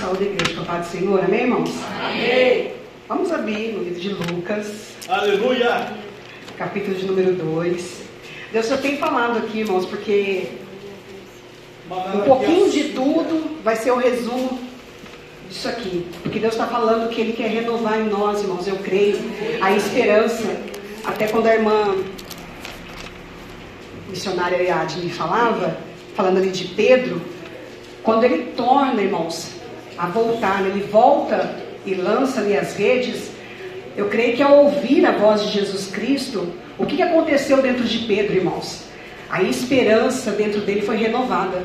[0.00, 1.70] saúde da igreja, com a paz do Senhor, amém, irmãos?
[2.02, 2.72] Amém.
[3.06, 4.94] Vamos abrir no livro de Lucas.
[5.06, 5.92] Aleluia.
[6.56, 8.00] Capítulo de número 2.
[8.50, 10.48] Deus só tem falado aqui, irmãos, porque
[12.14, 14.58] um pouquinho de tudo vai ser o resumo
[15.50, 16.06] disso aqui.
[16.22, 19.18] Porque Deus está falando que Ele quer renovar em nós, irmãos, eu creio,
[19.60, 20.48] a esperança.
[21.04, 21.94] Até quando a irmã
[24.08, 24.58] missionária
[24.96, 25.76] me falava,
[26.14, 27.20] falando ali de Pedro,
[28.02, 29.59] quando ele torna, irmãos,
[30.00, 33.30] a voltar, ele volta e lança ali as redes,
[33.94, 37.98] eu creio que ao ouvir a voz de Jesus Cristo, o que aconteceu dentro de
[38.06, 38.84] Pedro, irmãos?
[39.28, 41.62] A esperança dentro dele foi renovada.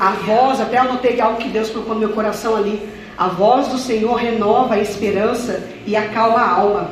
[0.00, 2.88] A voz, até anotei algo que Deus colocou no meu coração ali.
[3.18, 6.90] A voz do Senhor renova a esperança e acalma a alma.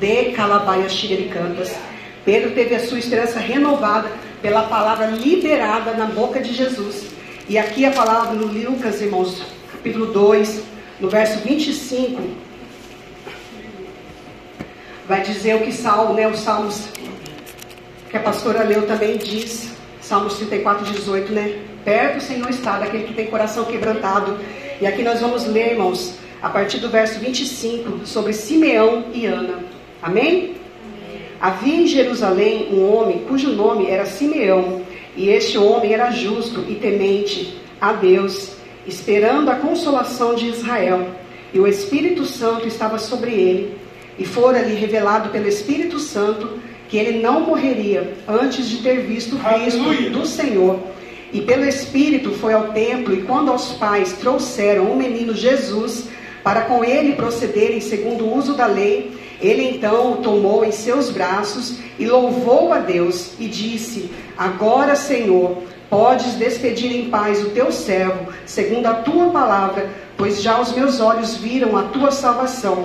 [0.00, 0.98] De calabaias
[1.30, 1.76] cantas.
[2.24, 7.08] Pedro teve a sua esperança renovada pela palavra liberada na boca de Jesus.
[7.46, 10.64] E aqui a palavra no Lucas, irmãos, capítulo 2,
[10.98, 12.20] no verso 25,
[15.06, 16.88] vai dizer o que Salmo, né, os Salmos
[18.10, 21.60] que a pastora leu também diz, Salmos 34, 18, né?
[21.84, 24.38] Perto o Senhor está daquele que tem coração quebrantado.
[24.80, 29.60] E aqui nós vamos ler, irmãos, a partir do verso 25, sobre Simeão e Ana.
[30.02, 30.56] Amém?
[31.40, 34.82] Havia em Jerusalém um homem cujo nome era Simeão,
[35.16, 38.57] e este homem era justo e temente a Deus,
[38.88, 41.06] esperando a consolação de Israel.
[41.52, 43.76] E o Espírito Santo estava sobre ele,
[44.18, 46.58] e fora-lhe revelado pelo Espírito Santo
[46.88, 50.80] que ele não morreria antes de ter visto o Cristo do Senhor.
[51.32, 56.08] E pelo Espírito foi ao templo, e quando os pais trouxeram o menino Jesus
[56.42, 61.10] para com ele procederem segundo o uso da lei, ele então o tomou em seus
[61.10, 67.72] braços e louvou a Deus e disse: Agora, Senhor, podes despedir em paz o teu
[67.72, 72.84] servo, segundo a tua palavra, pois já os meus olhos viram a tua salvação,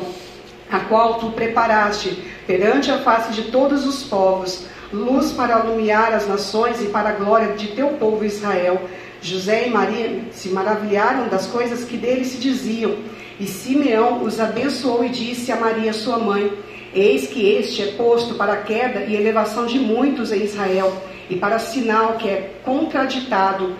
[0.71, 6.27] a qual tu preparaste perante a face de todos os povos, luz para alumiar as
[6.27, 8.81] nações e para a glória de teu povo Israel.
[9.21, 12.95] José e Maria se maravilharam das coisas que dele se diziam.
[13.39, 16.51] E Simeão os abençoou e disse a Maria, sua mãe:
[16.93, 20.93] Eis que este é posto para a queda e elevação de muitos em Israel,
[21.29, 23.75] e para sinal que é contraditado,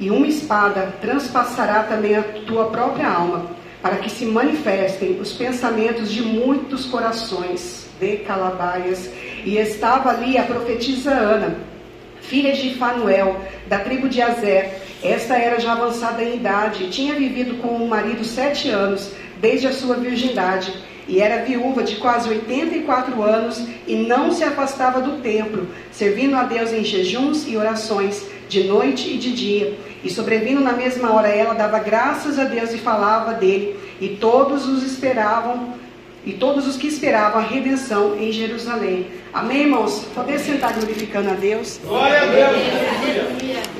[0.00, 3.50] e uma espada transpassará também a tua própria alma,
[3.82, 7.86] para que se manifestem os pensamentos de muitos corações.
[7.98, 9.10] De Calabaias,
[9.44, 11.56] e estava ali a profetisa Ana,
[12.20, 17.60] filha de Fanuel, da tribo de Azer, esta era já avançada em idade, tinha vivido
[17.60, 19.10] com o marido sete anos,
[19.40, 20.72] desde a sua virgindade,
[21.08, 26.42] e era viúva de quase 84 anos e não se afastava do templo, servindo a
[26.42, 29.78] Deus em jejuns e orações, de noite e de dia.
[30.04, 34.68] E sobrevindo na mesma hora, ela dava graças a Deus e falava dele, e todos
[34.68, 35.74] os esperavam,
[36.24, 39.06] e todos os que esperavam a redenção em Jerusalém.
[39.32, 40.04] Amém, irmãos?
[40.14, 41.80] Poder sentar glorificando a Deus.
[41.82, 43.77] Glória a Deus.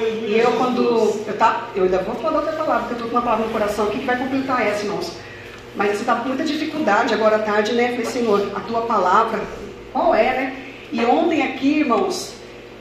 [0.00, 0.82] E eu quando
[1.26, 3.52] eu tá, eu ainda vou falar outra palavra, porque eu estou com uma palavra no
[3.52, 5.12] coração aqui que vai completar essa, irmãos.
[5.74, 7.90] Mas você está com muita dificuldade agora à tarde, né?
[7.90, 9.40] Falei, Senhor, a tua palavra,
[9.92, 10.56] qual é, né?
[10.92, 12.34] E ontem aqui, irmãos,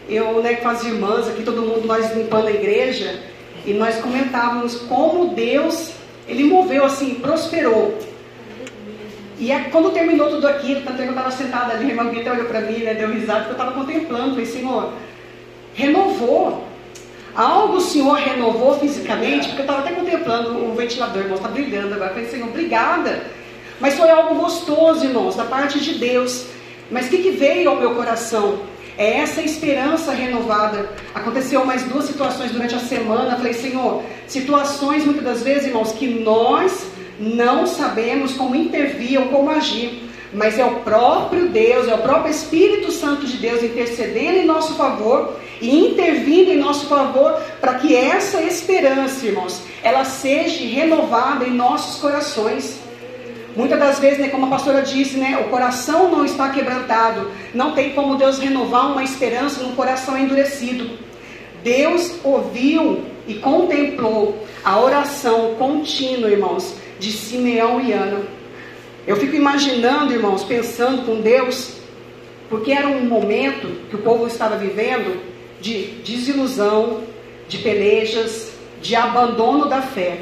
[0.10, 3.20] eu, né, com as irmãs aqui, todo mundo, nós limpando a igreja,
[3.66, 5.92] e nós comentávamos como Deus,
[6.28, 7.98] Ele moveu assim, prosperou.
[9.40, 12.10] E é, quando terminou tudo aquilo, tanto é que eu estava sentada ali, a irmã
[12.10, 14.94] Guita olhou para mim, né, deu risada, porque eu estava contemplando, falei, Senhor,
[15.74, 16.71] renovou.
[17.36, 21.94] Algo o Senhor renovou fisicamente, porque eu estava até contemplando o ventilador, irmão, está brilhando
[21.94, 22.12] agora.
[22.12, 23.24] Eu falei, Senhor, obrigada.
[23.80, 26.46] Mas foi algo gostoso, irmãos, da parte de Deus.
[26.92, 28.60] Mas o que, que veio ao meu coração?
[28.98, 30.90] É essa esperança renovada.
[31.16, 33.38] Aconteceu mais duas situações durante a semana.
[33.38, 36.86] Falei, Senhor, situações muitas das vezes, irmãos, que nós
[37.20, 40.11] não sabemos como intervir ou como agir.
[40.34, 44.76] Mas é o próprio Deus, é o próprio Espírito Santo de Deus intercedendo em nosso
[44.76, 51.52] favor e intervindo em nosso favor para que essa esperança, irmãos, ela seja renovada em
[51.52, 52.80] nossos corações.
[53.56, 57.30] Muitas das vezes, né, como a pastora disse, né, o coração não está quebrantado.
[57.54, 60.98] Não tem como Deus renovar uma esperança num coração endurecido.
[61.62, 68.41] Deus ouviu e contemplou a oração contínua, irmãos, de Simeão e Ana.
[69.08, 71.76] Eu fico imaginando, irmãos, pensando com Deus,
[72.50, 75.20] porque era um momento que o povo estava vivendo
[75.60, 77.02] de desilusão,
[77.48, 78.52] de pelejas,
[78.82, 80.20] de abandono da fé.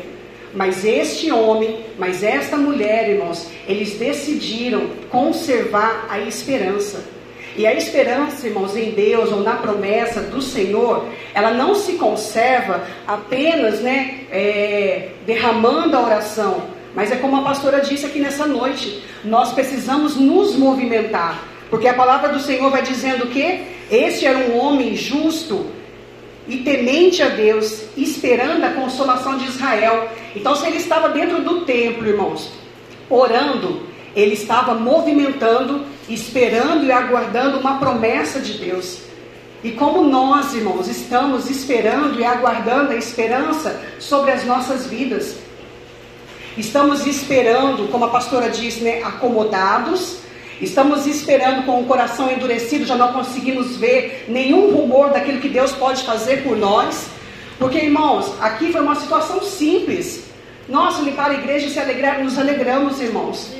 [0.53, 7.03] Mas este homem, mas esta mulher, irmãos, eles decidiram conservar a esperança.
[7.57, 12.83] E a esperança, irmãos, em Deus ou na promessa do Senhor, ela não se conserva
[13.05, 19.03] apenas, né, é, derramando a oração, mas é como a pastora disse aqui nessa noite,
[19.23, 24.57] nós precisamos nos movimentar, porque a palavra do Senhor vai dizendo que este era um
[24.57, 25.65] homem justo
[26.47, 30.09] e temente a Deus, esperando a consolação de Israel.
[30.35, 32.51] Então, se ele estava dentro do templo, irmãos,
[33.07, 33.83] orando,
[34.15, 39.01] ele estava movimentando, esperando e aguardando uma promessa de Deus.
[39.63, 45.37] E como nós, irmãos, estamos esperando e aguardando a esperança sobre as nossas vidas.
[46.59, 50.17] Estamos esperando, como a pastora disse, né, acomodados.
[50.59, 55.71] Estamos esperando com o coração endurecido, já não conseguimos ver nenhum rumor daquilo que Deus
[55.71, 57.07] pode fazer por nós.
[57.57, 60.25] Porque, irmãos, aqui foi uma situação simples.
[60.67, 63.53] Nós, limpar a igreja e se alegrar, nos alegramos, irmãos.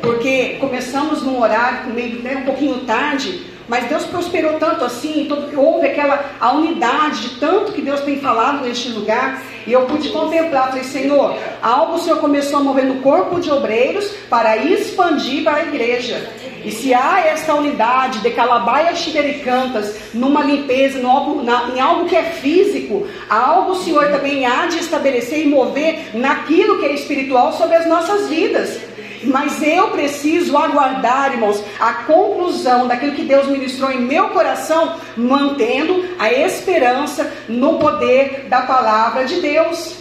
[0.00, 5.86] Porque começamos num horário meio, né, um pouquinho tarde, mas Deus prosperou tanto assim, houve
[5.86, 9.42] aquela a unidade de tanto que Deus tem falado neste lugar.
[9.66, 13.50] E eu pude contemplar, falei, Senhor, algo o Senhor começou a mover no corpo de
[13.50, 16.30] obreiros para expandir para a igreja.
[16.64, 22.16] E se há esta unidade de Calabaia Xibericantas numa limpeza, no na, em algo que
[22.16, 27.52] é físico, algo o Senhor também há de estabelecer e mover naquilo que é espiritual
[27.52, 28.80] sobre as nossas vidas.
[29.24, 36.04] Mas eu preciso aguardar, irmãos, a conclusão daquilo que Deus ministrou em meu coração, mantendo
[36.18, 39.96] a esperança no poder da palavra de Deus.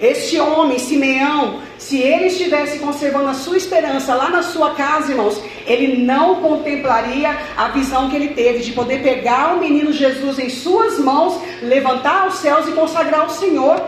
[0.00, 5.40] Este homem, Simeão, se ele estivesse conservando a sua esperança lá na sua casa, irmãos,
[5.66, 10.50] ele não contemplaria a visão que ele teve de poder pegar o menino Jesus em
[10.50, 13.80] suas mãos, levantar os céus e consagrar ao Senhor.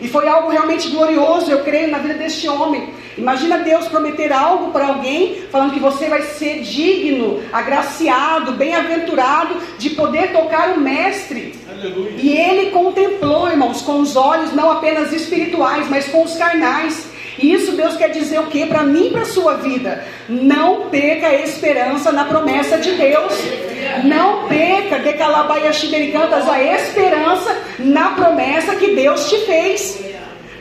[0.00, 2.94] E foi algo realmente glorioso, eu creio, na vida deste homem.
[3.16, 9.90] Imagina Deus prometer algo para alguém, falando que você vai ser digno, agraciado, bem-aventurado de
[9.90, 11.54] poder tocar o Mestre.
[11.68, 12.12] Aleluia.
[12.16, 17.10] E ele contemplou, irmãos, com os olhos não apenas espirituais, mas com os carnais.
[17.38, 20.04] E isso Deus quer dizer o que para mim e para a sua vida?
[20.28, 23.32] Não perca a esperança na promessa de Deus.
[24.04, 25.70] Não perca, de Calabaia
[26.12, 30.09] Cantas, a esperança na promessa que Deus te fez.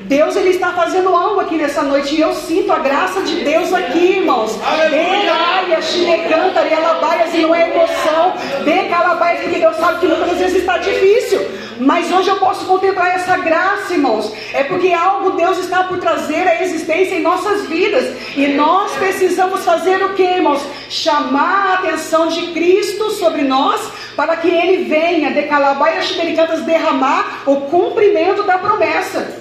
[0.09, 3.71] Deus ele está fazendo algo aqui nessa noite e eu sinto a graça de Deus
[3.71, 4.59] aqui, irmãos.
[4.91, 8.33] Elaia, canta, alabaia, se não é emoção,
[8.65, 11.47] de calabaia, porque Deus sabe que muitas vezes está difícil.
[11.79, 14.33] Mas hoje eu posso contemplar essa graça, irmãos.
[14.51, 18.11] É porque algo Deus está por trazer à existência em nossas vidas.
[18.35, 20.65] E nós precisamos fazer o que, irmãos?
[20.89, 23.79] Chamar a atenção de Cristo sobre nós
[24.15, 26.01] para que Ele venha, de calabaia,
[26.35, 29.38] cantas, derramar o cumprimento da promessa.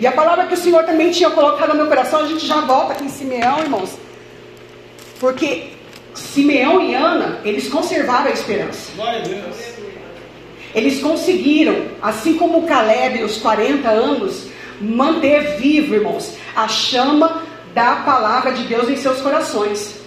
[0.00, 2.60] E a palavra que o Senhor também tinha colocado no meu coração, a gente já
[2.60, 3.96] volta aqui em Simeão, irmãos.
[5.18, 5.68] Porque
[6.14, 8.92] Simeão e Ana, eles conservaram a esperança.
[8.94, 9.56] Glória a Deus.
[10.74, 14.48] Eles conseguiram, assim como Caleb, os 40 anos,
[14.80, 17.42] manter vivo, irmãos, a chama
[17.72, 20.00] da palavra de Deus em seus corações.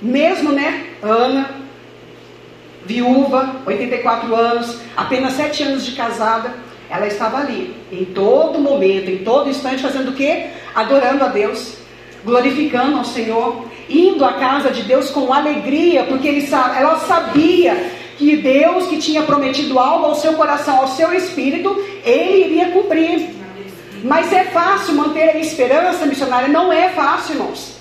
[0.00, 1.50] Mesmo, né, Ana,
[2.84, 6.54] viúva, 84 anos, apenas 7 anos de casada,
[6.92, 10.48] ela estava ali, em todo momento, em todo instante, fazendo o quê?
[10.74, 11.78] Adorando a Deus,
[12.22, 16.46] glorificando ao Senhor, indo à casa de Deus com alegria, porque ele,
[16.76, 22.44] ela sabia que Deus que tinha prometido algo ao seu coração, ao seu espírito, ele
[22.44, 23.30] iria cumprir.
[24.04, 26.48] Mas é fácil manter a esperança missionária?
[26.48, 27.71] Não é fácil, irmãos.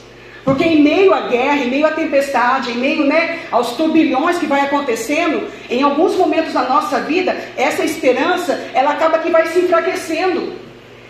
[0.43, 4.48] Porque em meio à guerra, em meio à tempestade, em meio né, aos turbilhões que
[4.48, 9.60] vai acontecendo, em alguns momentos da nossa vida, essa esperança, ela acaba que vai se
[9.60, 10.53] enfraquecendo.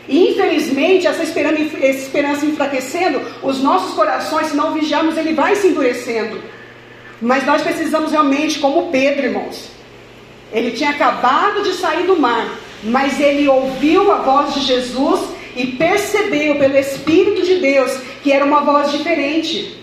[0.07, 5.55] E infelizmente, essa esperança, essa esperança enfraquecendo, os nossos corações, se não vigiarmos, ele vai
[5.55, 6.41] se endurecendo.
[7.21, 9.69] Mas nós precisamos realmente, como Pedro, irmãos.
[10.51, 12.45] Ele tinha acabado de sair do mar,
[12.83, 15.21] mas ele ouviu a voz de Jesus
[15.55, 17.91] e percebeu pelo Espírito de Deus
[18.24, 19.77] que era uma voz diferente,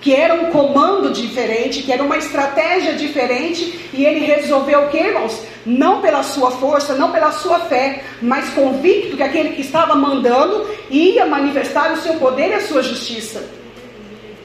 [0.00, 4.98] que era um comando diferente, que era uma estratégia diferente, e ele resolveu o que,
[4.98, 5.42] irmãos?
[5.66, 10.66] Não pela sua força, não pela sua fé, mas convicto que aquele que estava mandando
[10.90, 13.44] ia manifestar o seu poder e a sua justiça.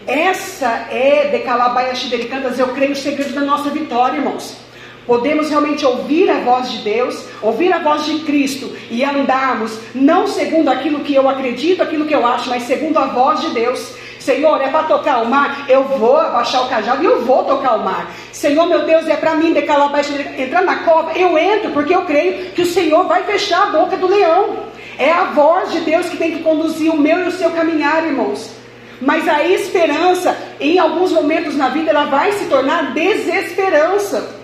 [0.06, 4.65] Essa é, de Calabaia Xibericantas, eu creio, o segredo da nossa vitória, irmãos.
[5.06, 10.28] Podemos realmente ouvir a voz de Deus, ouvir a voz de Cristo e andarmos não
[10.28, 13.94] segundo aquilo que eu acredito, aquilo que eu acho, mas segundo a voz de Deus.
[14.20, 17.76] Senhor, é para tocar o mar, eu vou abaixar o cajado e eu vou tocar
[17.76, 18.12] o mar.
[18.32, 22.02] Senhor, meu Deus, é para mim decalar baixo, entrar na cova, eu entro, porque eu
[22.02, 24.66] creio que o Senhor vai fechar a boca do leão.
[24.98, 28.04] É a voz de Deus que tem que conduzir o meu e o seu caminhar,
[28.04, 28.50] irmãos.
[29.00, 34.35] Mas a esperança, em alguns momentos na vida, ela vai se tornar desesperança.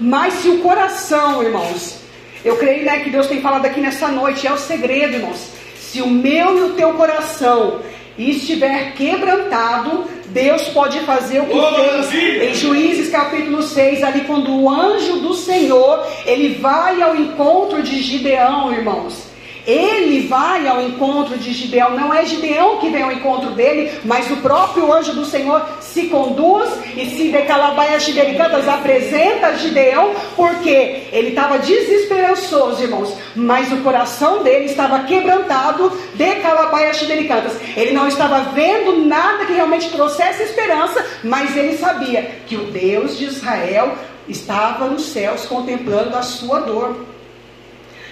[0.00, 2.00] Mas se o coração, irmãos,
[2.44, 5.50] eu creio né, que Deus tem falado aqui nessa noite, é o segredo, irmãos.
[5.78, 7.80] Se o meu e o teu coração
[8.16, 14.54] estiver quebrantado, Deus pode fazer o que oh, fez em Juízes capítulo 6, ali quando
[14.54, 19.29] o anjo do Senhor, ele vai ao encontro de Gideão, irmãos.
[19.66, 24.30] Ele vai ao encontro de Gideão, não é Gideão que vem ao encontro dele, mas
[24.30, 31.08] o próprio anjo do Senhor se conduz e se decalabaia xidericantas apresenta a Gideão, porque
[31.12, 37.52] ele estava desesperançoso, irmãos, mas o coração dele estava quebrantado de calabaia xidericantas.
[37.76, 43.18] Ele não estava vendo nada que realmente trouxesse esperança, mas ele sabia que o Deus
[43.18, 43.94] de Israel
[44.28, 47.04] estava nos céus contemplando a sua dor.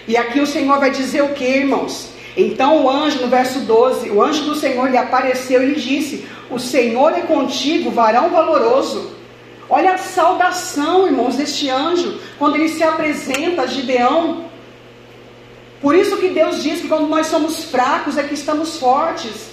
[0.09, 2.09] E aqui o Senhor vai dizer o que, irmãos?
[2.35, 6.27] Então o anjo, no verso 12, o anjo do Senhor lhe apareceu e lhe disse:
[6.51, 9.13] O Senhor é contigo, varão valoroso.
[9.69, 14.47] Olha a saudação, irmãos, deste anjo, quando ele se apresenta a Gideão.
[15.79, 19.51] Por isso que Deus diz que quando nós somos fracos é que estamos fortes.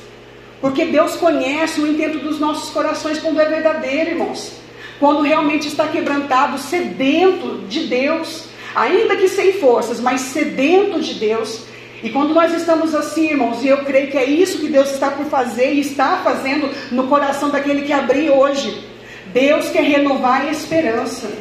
[0.62, 4.53] Porque Deus conhece o intento dos nossos corações quando é verdadeiro, irmãos.
[5.01, 8.45] Quando realmente está quebrantado, sedento de Deus
[8.75, 11.63] ainda que sem forças, mas sedento de Deus.
[12.03, 15.10] E quando nós estamos assim, irmãos, e eu creio que é isso que Deus está
[15.10, 18.86] por fazer e está fazendo no coração daquele que abriu hoje.
[19.27, 21.32] Deus quer renovar a esperança.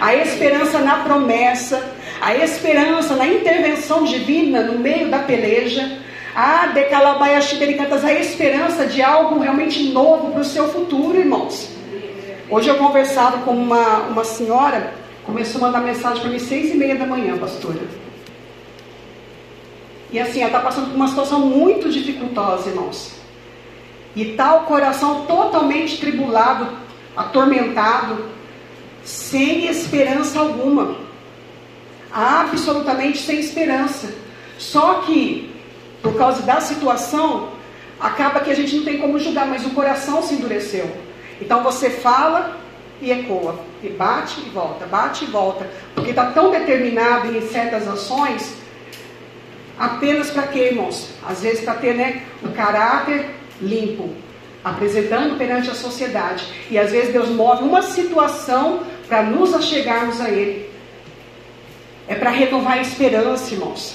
[0.00, 5.98] A esperança na promessa, a esperança na intervenção divina no meio da peleja.
[6.34, 11.68] Ah, decalabaiaxibericantas, a esperança de algo realmente novo para o seu futuro, irmãos.
[12.48, 14.99] Hoje eu conversava com uma, uma senhora
[15.30, 17.78] Começou a mandar mensagem para mim seis e meia da manhã, pastora.
[20.10, 23.12] E assim, ela está passando por uma situação muito dificultosa, irmãos.
[24.16, 26.66] E está o coração totalmente tribulado,
[27.16, 28.24] atormentado,
[29.04, 30.96] sem esperança alguma.
[32.12, 34.12] Absolutamente sem esperança.
[34.58, 35.54] Só que,
[36.02, 37.50] por causa da situação,
[38.00, 40.90] acaba que a gente não tem como julgar, mas o coração se endureceu.
[41.40, 42.59] Então você fala,
[43.00, 47.88] e ecoa, e bate e volta, bate e volta, porque está tão determinado em certas
[47.88, 48.54] ações,
[49.78, 51.08] apenas para quê, irmãos?
[51.26, 53.30] Às vezes para ter né, o caráter
[53.60, 54.10] limpo,
[54.62, 60.28] apresentando perante a sociedade, e às vezes Deus move uma situação para nos achegarmos a
[60.28, 60.68] Ele,
[62.06, 63.94] é para renovar a esperança, irmãos.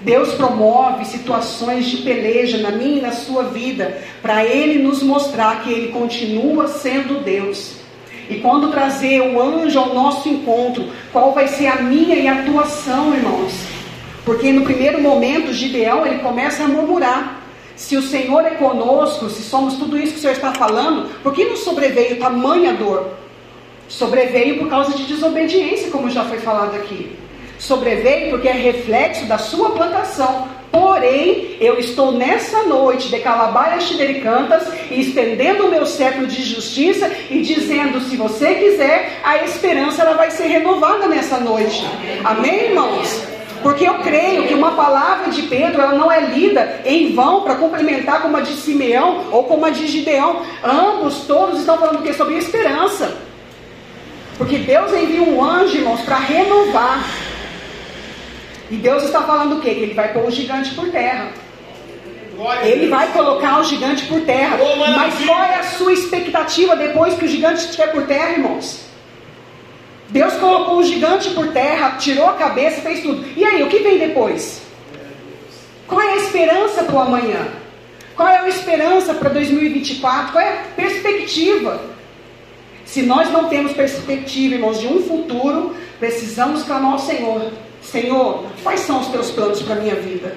[0.00, 5.64] Deus promove situações de peleja na minha e na sua vida, para Ele nos mostrar
[5.64, 7.83] que Ele continua sendo Deus.
[8.28, 12.42] E quando trazer o anjo ao nosso encontro, qual vai ser a minha e a
[12.44, 13.52] tua ação, irmãos?
[14.24, 17.42] Porque no primeiro momento, Gideão, ele começa a murmurar.
[17.76, 21.34] Se o Senhor é conosco, se somos tudo isso que o Senhor está falando, por
[21.34, 23.10] que nos sobreveio tamanha dor?
[23.88, 27.16] Sobreveio por causa de desobediência, como já foi falado aqui.
[27.58, 30.48] Sobreveio porque é reflexo da sua plantação.
[30.74, 37.08] Porém, eu estou nessa noite de calabaias xidericantas e estendendo o meu cetro de justiça
[37.30, 41.86] e dizendo: se você quiser, a esperança ela vai ser renovada nessa noite.
[42.24, 43.22] Amém, irmãos?
[43.62, 47.54] Porque eu creio que uma palavra de Pedro ela não é lida em vão para
[47.54, 50.42] complementar como a de Simeão ou como a de Gideão.
[50.64, 52.12] Ambos, todos estão falando o que?
[52.12, 53.16] Sobre esperança.
[54.36, 57.23] Porque Deus envia um anjo, irmãos, para renovar.
[58.70, 59.74] E Deus está falando o quê?
[59.74, 61.32] Que Ele vai pôr o gigante por terra.
[62.62, 64.58] Ele vai colocar o gigante por terra.
[64.96, 68.80] Mas qual é a sua expectativa depois que o gigante estiver por terra, irmãos?
[70.08, 73.24] Deus colocou o gigante por terra, tirou a cabeça, fez tudo.
[73.36, 74.62] E aí, o que vem depois?
[75.86, 77.48] Qual é a esperança para o amanhã?
[78.16, 80.32] Qual é a esperança para 2024?
[80.32, 81.80] Qual é a perspectiva?
[82.84, 87.50] Se nós não temos perspectiva, irmãos, de um futuro, precisamos clamar ao Senhor.
[87.90, 90.34] Senhor, quais são os teus planos para a minha vida?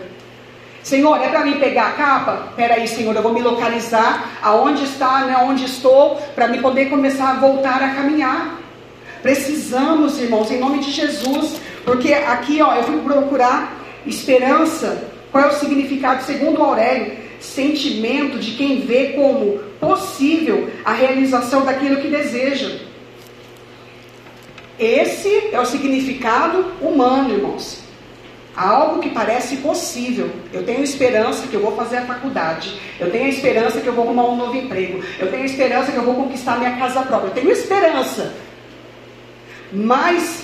[0.84, 2.54] Senhor, é para mim pegar a capa?
[2.56, 7.32] Peraí, Senhor, eu vou me localizar aonde está, né, onde estou, para me poder começar
[7.32, 8.60] a voltar a caminhar.
[9.22, 13.74] Precisamos, irmãos, em nome de Jesus, porque aqui, ó, eu fui procurar
[14.06, 15.10] esperança.
[15.32, 16.24] Qual é o significado?
[16.24, 22.72] Segundo Aurélio, sentimento de quem vê como possível a realização daquilo que deseja.
[24.80, 27.80] Esse é o significado humano, irmãos.
[28.56, 30.32] Algo que parece possível.
[30.54, 32.80] Eu tenho esperança que eu vou fazer a faculdade.
[33.00, 35.04] Eu tenho esperança que eu vou arrumar um novo emprego.
[35.20, 37.30] Eu tenho esperança que eu vou conquistar minha casa própria.
[37.30, 38.34] Eu tenho esperança.
[39.72, 40.44] Mas,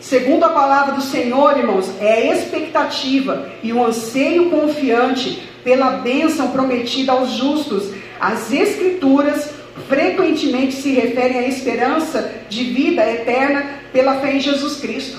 [0.00, 6.50] segundo a palavra do Senhor, irmãos, é a expectativa e o anseio confiante pela bênção
[6.50, 7.92] prometida aos justos.
[8.20, 9.57] As Escrituras
[9.88, 15.18] frequentemente se referem à esperança de vida eterna pela fé em Jesus Cristo.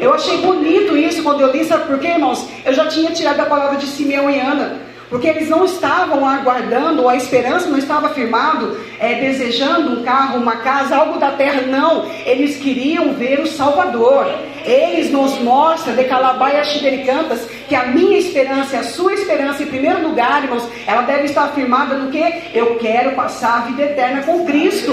[0.00, 2.46] Eu achei bonito isso quando eu li, sabe por quê, irmãos?
[2.64, 4.86] Eu já tinha tirado a palavra de Simeão e Ana.
[5.08, 10.40] Porque eles não estavam aguardando, ou a esperança não estava firmado, é, desejando um carro,
[10.40, 12.10] uma casa, algo da terra, não.
[12.24, 14.26] Eles queriam ver o Salvador.
[14.64, 20.02] Eles nos mostram, de Calabaia Xidericantas, que a minha esperança a sua esperança, em primeiro
[20.02, 22.42] lugar, irmãos, ela deve estar firmada no que?
[22.54, 24.92] Eu quero passar a vida eterna com Cristo.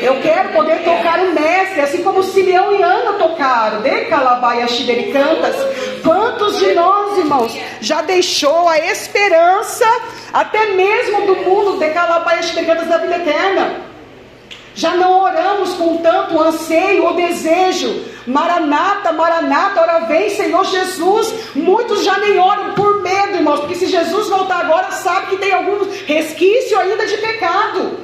[0.00, 5.56] Eu quero poder tocar o Mestre, assim como Simeão e Ana tocaram, de Calabaia Xidericantas.
[6.02, 9.86] Quantos de nós, irmãos, já deixou a esperança,
[10.32, 13.94] até mesmo do mundo, de Calabaia Xidericantas da vida eterna?
[14.74, 18.13] Já não oramos com tanto anseio ou desejo.
[18.26, 21.34] Maranata, Maranata, ora vem, Senhor Jesus.
[21.54, 25.52] Muitos já nem oram por medo, irmãos, porque se Jesus voltar agora, sabe que tem
[25.52, 27.98] algum resquício ainda de pecado.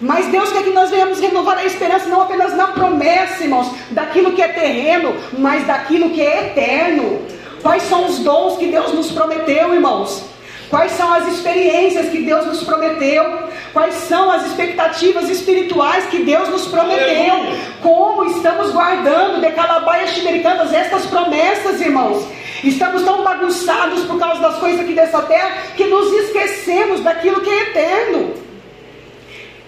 [0.00, 4.32] Mas Deus quer que nós venhamos renovar a esperança, não apenas na promessa, irmãos, daquilo
[4.32, 7.20] que é terreno, mas daquilo que é eterno.
[7.62, 10.29] Quais são os dons que Deus nos prometeu, irmãos?
[10.70, 13.24] Quais são as experiências que Deus nos prometeu?
[13.72, 17.34] Quais são as expectativas espirituais que Deus nos prometeu?
[17.82, 22.24] Como estamos guardando de calabaias ximericanas estas promessas, irmãos?
[22.62, 27.50] Estamos tão bagunçados por causa das coisas aqui dessa terra que nos esquecemos daquilo que
[27.50, 28.34] é eterno.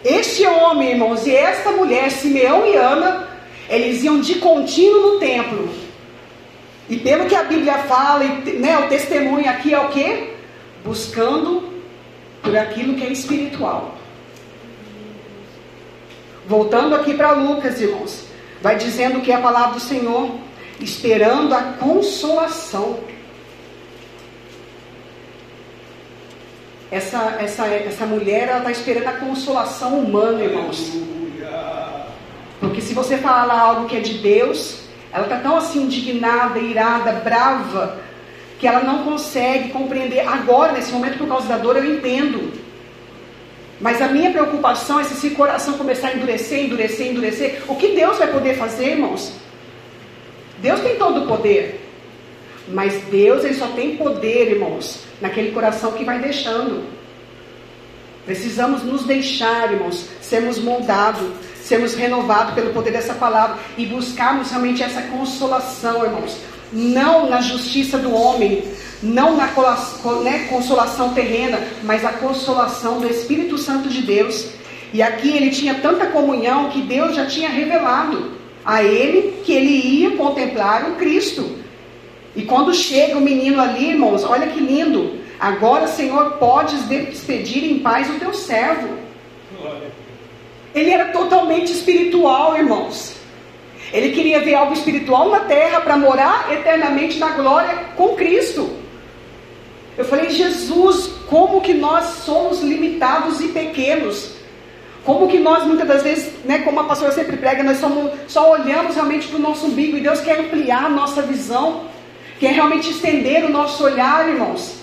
[0.04, 3.28] Este homem, irmãos, e esta mulher, Simeão e Ana,
[3.68, 5.68] eles iam de contínuo no templo.
[6.88, 10.31] E pelo que a Bíblia fala, né, o testemunho aqui é o que?
[10.84, 11.72] Buscando
[12.42, 13.94] por aquilo que é espiritual.
[16.46, 18.24] Voltando aqui para Lucas, irmãos,
[18.60, 20.34] vai dizendo que é a palavra do Senhor,
[20.80, 22.98] esperando a consolação.
[26.90, 30.92] Essa, essa, essa mulher, ela está esperando a consolação humana, irmãos.
[32.60, 37.12] Porque se você falar algo que é de Deus, ela está tão assim indignada, irada,
[37.12, 37.98] brava,
[38.62, 42.52] que ela não consegue compreender agora, nesse momento, por causa da dor, eu entendo.
[43.80, 47.62] Mas a minha preocupação é se esse coração começar a endurecer, endurecer, endurecer.
[47.66, 49.32] O que Deus vai poder fazer, irmãos?
[50.58, 51.84] Deus tem todo o poder.
[52.68, 56.84] Mas Deus ele só tem poder, irmãos, naquele coração que vai deixando.
[58.24, 64.84] Precisamos nos deixar, irmãos, sermos moldados, sermos renovados pelo poder dessa palavra e buscarmos realmente
[64.84, 68.64] essa consolação, irmãos não na justiça do homem,
[69.02, 69.46] não na
[70.22, 74.48] né, consolação terrena, mas a consolação do Espírito Santo de Deus.
[74.92, 78.32] E aqui ele tinha tanta comunhão que Deus já tinha revelado
[78.64, 81.58] a ele que ele ia contemplar o Cristo.
[82.34, 85.20] E quando chega o menino ali, irmãos, olha que lindo.
[85.38, 88.96] Agora, Senhor, podes despedir em paz o teu servo.
[90.74, 93.14] Ele era totalmente espiritual, irmãos.
[93.92, 98.70] Ele queria ver algo espiritual na terra para morar eternamente na glória com Cristo.
[99.96, 104.32] Eu falei, Jesus, como que nós somos limitados e pequenos?
[105.04, 108.52] Como que nós muitas das vezes, né, como a pastora sempre prega, nós somos, só
[108.52, 111.82] olhamos realmente para o nosso umbigo e Deus quer ampliar a nossa visão,
[112.38, 114.76] quer realmente estender o nosso olhar, irmãos.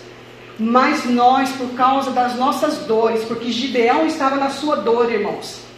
[0.60, 5.69] Mas nós, por causa das nossas dores, porque Gideão estava na sua dor, irmãos.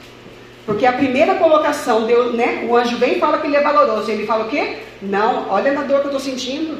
[0.65, 4.12] Porque a primeira colocação, Deus, né, o anjo vem e fala que ele é valoroso.
[4.12, 4.78] Ele fala o quê?
[5.02, 6.78] Não, olha na dor que eu estou sentindo.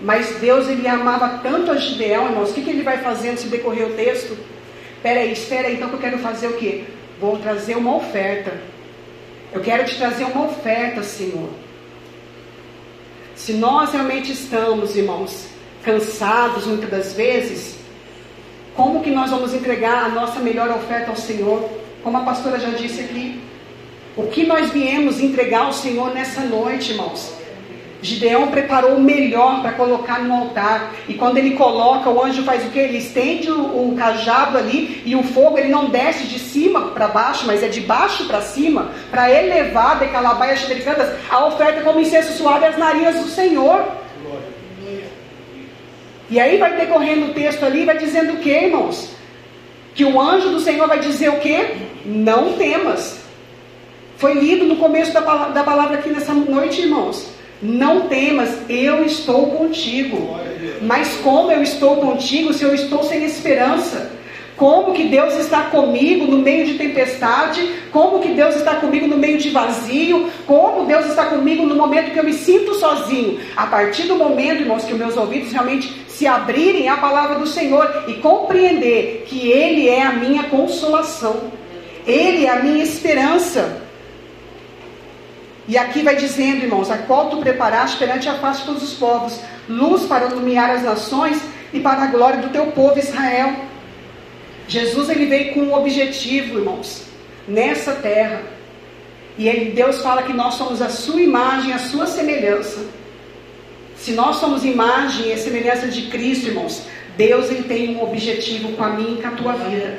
[0.00, 2.50] Mas Deus ele amava tanto a Gideão, irmãos.
[2.50, 4.38] O que, que ele vai fazendo se decorrer o texto?
[4.96, 6.84] Espera aí, espera aí, então que eu quero fazer o quê?
[7.20, 8.52] Vou trazer uma oferta.
[9.52, 11.48] Eu quero te trazer uma oferta, Senhor.
[13.34, 15.48] Se nós realmente estamos, irmãos,
[15.82, 17.78] cansados muitas das vezes,
[18.76, 21.68] como que nós vamos entregar a nossa melhor oferta ao Senhor?
[22.02, 23.40] Como a pastora já disse aqui,
[24.16, 27.38] o que nós viemos entregar ao Senhor nessa noite, irmãos?
[28.00, 30.94] Gideão preparou o melhor para colocar no altar.
[31.08, 32.78] E quando ele coloca, o anjo faz o que?
[32.78, 37.08] Ele estende o, o, cajado ali e o fogo ele não desce de cima para
[37.08, 42.00] baixo, mas é de baixo para cima, para elevar de calabaias americanas a oferta como
[42.00, 43.84] incenso suave às narinas do Senhor.
[46.30, 49.17] E aí vai decorrendo o texto ali, vai dizendo o que, irmãos?
[49.98, 51.58] Que o anjo do Senhor vai dizer o que?
[52.06, 53.18] Não temas.
[54.16, 57.26] Foi lido no começo da, da palavra aqui nessa noite, irmãos.
[57.60, 60.38] Não temas, eu estou contigo.
[60.82, 64.12] Mas como eu estou contigo se eu estou sem esperança?
[64.56, 67.68] Como que Deus está comigo no meio de tempestade?
[67.90, 70.30] Como que Deus está comigo no meio de vazio?
[70.46, 73.40] Como Deus está comigo no momento que eu me sinto sozinho?
[73.56, 78.06] A partir do momento, irmãos, que meus ouvidos realmente se abrirem à palavra do Senhor
[78.08, 81.52] e compreender que Ele é a minha consolação,
[82.04, 83.82] Ele é a minha esperança.
[85.68, 88.94] E aqui vai dizendo, irmãos, a qual tu preparaste perante a face de todos os
[88.94, 91.40] povos, luz para iluminar as nações
[91.72, 93.54] e para a glória do teu povo Israel.
[94.66, 97.04] Jesus ele veio com um objetivo, irmãos,
[97.46, 98.42] nessa terra.
[99.36, 102.97] E ele, Deus fala que nós somos a sua imagem, a sua semelhança.
[103.98, 106.82] Se nós somos imagem e semelhança de Cristo, irmãos,
[107.16, 109.98] Deus ele tem um objetivo com a minha e com a tua vida.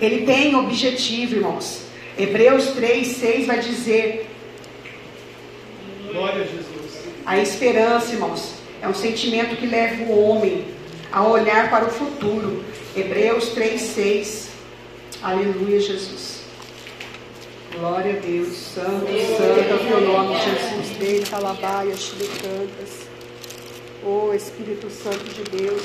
[0.00, 1.82] Ele tem objetivo, irmãos.
[2.16, 4.28] Hebreus 3, 6 vai dizer
[6.12, 7.02] Glória a Jesus.
[7.24, 8.52] A esperança, irmãos,
[8.82, 10.64] é um sentimento que leva o homem
[11.10, 12.62] a olhar para o futuro.
[12.94, 14.48] Hebreus 3,6.
[15.22, 16.42] Aleluia, Jesus.
[17.78, 18.48] Glória a Deus.
[18.48, 20.98] Santo, santo é o teu nome, Jesus.
[20.98, 23.11] Dei calabaia, cantas.
[24.04, 25.82] Oh Espírito Santo de Deus.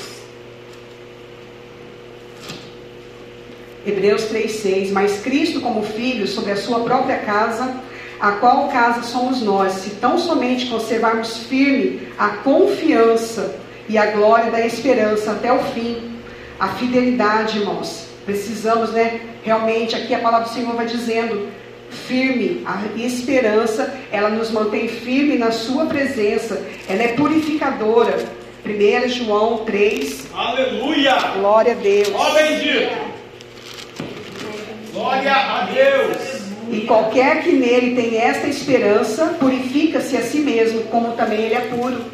[3.86, 4.90] Hebreus 3,6.
[4.90, 7.80] Mas Cristo, como filho, sobre a sua própria casa
[8.20, 13.56] a qual casa somos nós, se tão somente conservarmos firme a confiança
[13.88, 16.18] e a glória da esperança até o fim,
[16.58, 18.06] a fidelidade, irmãos.
[18.26, 19.20] Precisamos, né?
[19.42, 21.48] Realmente, aqui a palavra do Senhor vai dizendo,
[21.90, 28.16] firme, a esperança, ela nos mantém firme na sua presença, ela é purificadora.
[28.64, 30.26] 1 João 3.
[30.34, 31.16] Aleluia!
[31.38, 32.12] Glória a Deus.
[32.14, 32.96] Ó bendito!
[34.92, 36.38] Glória a Deus!
[36.70, 41.60] E qualquer que nele tem esta esperança, purifica-se a si mesmo, como também ele é
[41.60, 42.04] puro.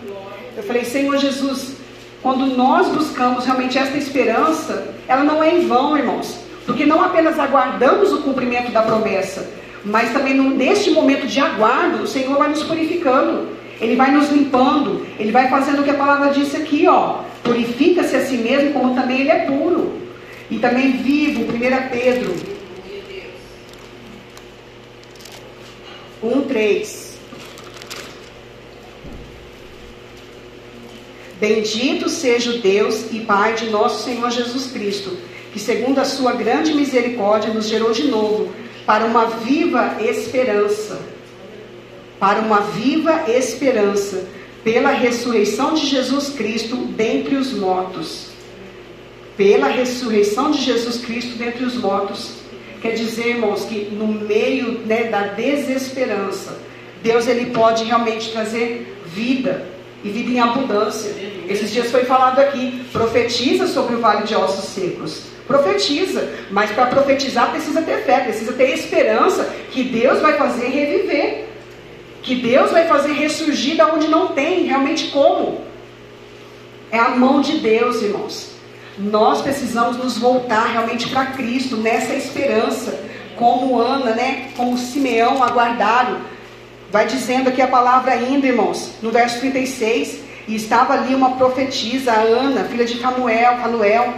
[0.56, 1.74] Eu falei, Senhor Jesus,
[2.22, 6.38] quando nós buscamos realmente esta esperança, ela não é em vão, irmãos.
[6.64, 9.46] Porque não apenas aguardamos o cumprimento da promessa,
[9.84, 13.48] mas também neste momento de aguardo, o Senhor vai nos purificando.
[13.80, 17.18] Ele vai nos limpando, ele vai fazendo o que a palavra disse aqui, ó.
[17.42, 20.00] Purifica-se a si mesmo, como também ele é puro.
[20.50, 21.46] E também vivo, 1
[21.90, 22.34] Pedro
[26.22, 27.18] 1, 3.
[31.38, 35.18] Bendito seja o Deus e Pai de nosso Senhor Jesus Cristo,
[35.52, 38.50] que segundo a sua grande misericórdia nos gerou de novo
[38.86, 41.00] para uma viva esperança.
[42.18, 44.24] Para uma viva esperança,
[44.62, 48.28] pela ressurreição de Jesus Cristo dentre os mortos.
[49.36, 52.44] Pela ressurreição de Jesus Cristo dentre os mortos
[52.84, 56.54] Quer dizer, irmãos, que no meio né, da desesperança,
[57.02, 59.64] Deus ele pode realmente trazer vida
[60.04, 61.10] e vida em abundância.
[61.48, 65.22] Esses dias foi falado aqui, profetiza sobre o vale de ossos secos.
[65.46, 71.44] Profetiza, mas para profetizar precisa ter fé, precisa ter esperança que Deus vai fazer reviver,
[72.22, 75.60] que Deus vai fazer ressurgir da onde não tem realmente como.
[76.90, 78.54] É a mão de Deus, irmãos.
[78.96, 82.98] Nós precisamos nos voltar realmente para Cristo, nessa esperança,
[83.36, 84.50] como Ana, né?
[84.56, 86.18] Como Simeão aguardaram.
[86.90, 90.20] Vai dizendo aqui a palavra ainda, irmãos, no verso 36.
[90.46, 94.14] E estava ali uma profetisa, Ana, filha de Camuel, Canuel.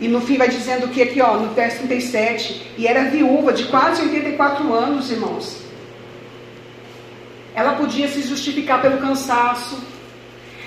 [0.00, 3.64] E no fim vai dizendo que aqui, ó, no verso 37, e era viúva de
[3.64, 5.62] quase 84 anos, irmãos.
[7.54, 9.78] Ela podia se justificar pelo cansaço,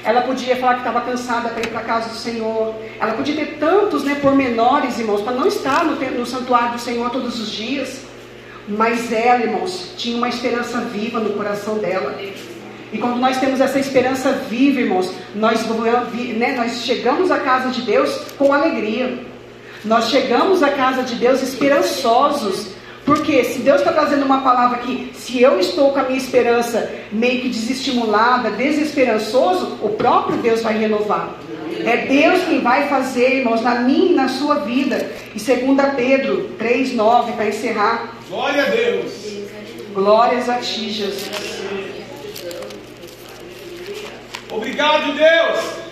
[0.04, 2.76] ela podia falar que estava cansada para ir para a casa do Senhor.
[2.98, 7.10] Ela podia ter tantos né, pormenores, irmãos, para não estar no, no santuário do Senhor
[7.10, 8.06] todos os dias.
[8.70, 12.18] Mas ela, irmãos, tinha uma esperança viva no coração dela.
[12.91, 15.65] E quando nós temos essa esperança viva, irmãos, nós,
[16.38, 19.19] né, nós chegamos à casa de Deus com alegria.
[19.84, 22.69] Nós chegamos à casa de Deus esperançosos,
[23.06, 26.89] porque se Deus está trazendo uma palavra aqui, se eu estou com a minha esperança
[27.12, 31.36] meio que desestimulada, desesperançoso, o próprio Deus vai renovar.
[31.86, 35.10] É Deus quem vai fazer, irmãos, na minha e na sua vida.
[35.36, 38.13] E 2 Pedro 3,9, para encerrar.
[38.28, 39.12] Glória a Deus.
[39.93, 41.57] Glórias a ti, Jesus.
[44.58, 45.88] Obrigado, Deus.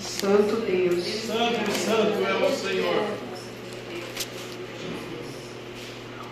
[0.00, 1.04] Santo Deus.
[1.04, 3.04] Santo, santo é o Senhor.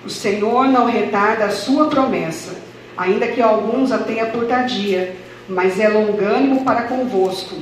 [0.04, 2.56] O Senhor não retarda a sua promessa,
[2.96, 5.14] ainda que alguns a tenha por tardia,
[5.48, 7.54] mas é longânimo para convosco,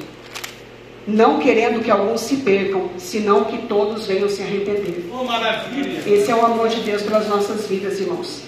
[1.06, 5.04] não querendo que alguns se percam, senão que todos venham se arrepender.
[5.12, 6.02] Oh, maravilha!
[6.06, 8.45] Esse é o amor de Deus pelas nossas vidas, irmãos.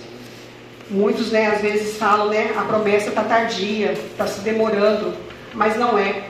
[0.90, 5.14] Muitos, né, às vezes falam, né, a promessa está tardia, está se demorando,
[5.52, 6.24] mas não é.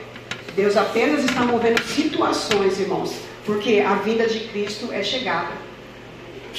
[0.55, 3.13] Deus apenas está movendo situações, irmãos,
[3.45, 5.69] porque a vinda de Cristo é chegada.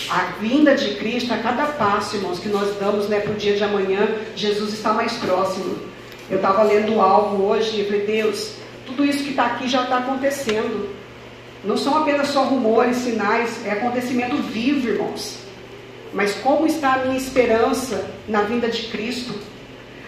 [0.09, 3.55] A vinda de Cristo, a cada passo, irmãos, que nós damos né, para o dia
[3.55, 5.77] de amanhã, Jesus está mais próximo.
[6.31, 8.53] Eu estava lendo algo hoje e falei, Deus,
[8.87, 10.89] tudo isso que está aqui já está acontecendo.
[11.63, 15.40] Não são apenas só rumores, sinais, é acontecimento vivo, irmãos.
[16.13, 19.35] Mas como está a minha esperança na vinda de Cristo?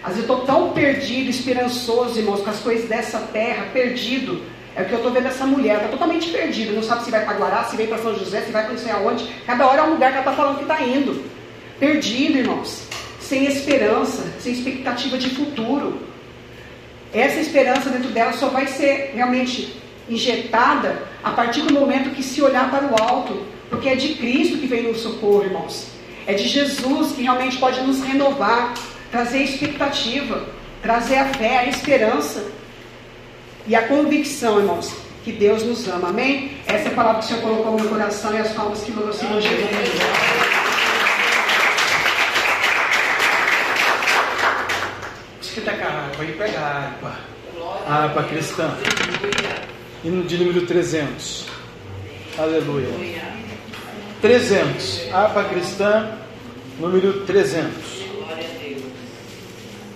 [0.03, 4.41] Às vezes eu estou tão perdido, esperançoso, irmãos, com as coisas dessa terra, perdido.
[4.75, 7.23] É o que eu estou vendo essa mulher, está totalmente perdida, não sabe se vai
[7.23, 9.25] para Guará, se vem para São José, se vai para não sei aonde.
[9.45, 11.23] Cada hora é um lugar que ela está falando que está indo.
[11.79, 12.87] Perdido, irmãos.
[13.19, 15.99] Sem esperança, sem expectativa de futuro.
[17.13, 22.41] Essa esperança dentro dela só vai ser realmente injetada a partir do momento que se
[22.41, 25.92] olhar para o alto, porque é de Cristo que vem o socorro, irmãos.
[26.25, 28.73] É de Jesus que realmente pode nos renovar,
[29.11, 30.45] trazer expectativa,
[30.81, 32.45] trazer a fé, a esperança
[33.67, 36.09] e a convicção, irmãos, que Deus nos ama.
[36.09, 36.57] Amém?
[36.65, 38.91] Essa é a palavra que o Senhor colocou no meu coração e as palmas que
[38.91, 39.49] mandou se Jesus.
[45.41, 47.33] Esquenta a água e pega a água.
[47.87, 48.75] A cristã.
[50.03, 51.45] Hino de número 300.
[52.37, 53.42] Aleluia.
[54.23, 55.13] 300.
[55.13, 56.11] Água cristã,
[56.79, 57.73] número 300.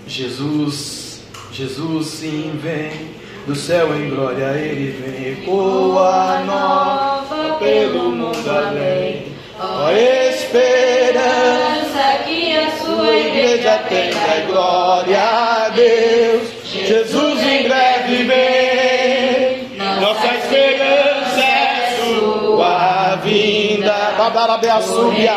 [0.06, 1.22] Jesus,
[1.54, 9.28] Jesus sim vem do céu em glória ele vem, ecoa nova pelo mundo além.
[9.62, 11.16] Ó esperança
[12.26, 16.50] que a sua igreja tem, dai glória a Deus.
[16.66, 17.37] Jesus
[24.82, 25.34] súbia.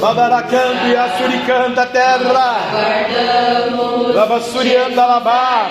[0.00, 2.56] Babaracambi, Suricanta, terra.
[4.14, 5.70] Lava Surianda, Labá.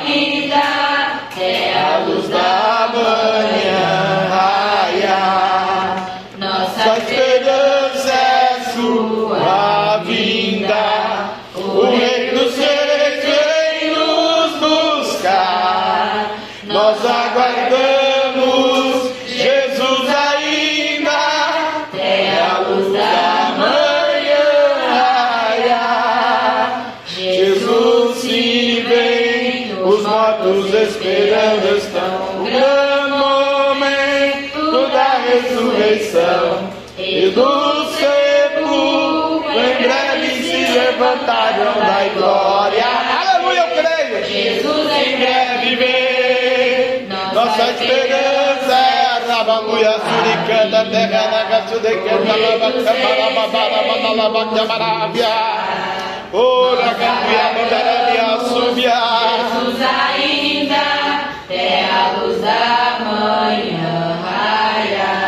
[37.35, 42.85] Do sepulcro em breve se levantarão da glória.
[43.19, 44.25] Aleluia, eu creio.
[44.25, 53.79] Jesus Em breve vem, nossa esperança é Rabamuia, Suricanda, Terra, Naga, Sudecanda, Lava, Camara, Babara,
[53.83, 55.35] Badalava, Camarabia.
[56.31, 59.01] Ora, Cambuia, Mandarabia, Subia.
[59.51, 60.85] Jesus ainda
[61.49, 65.24] é a luz da manhã raia.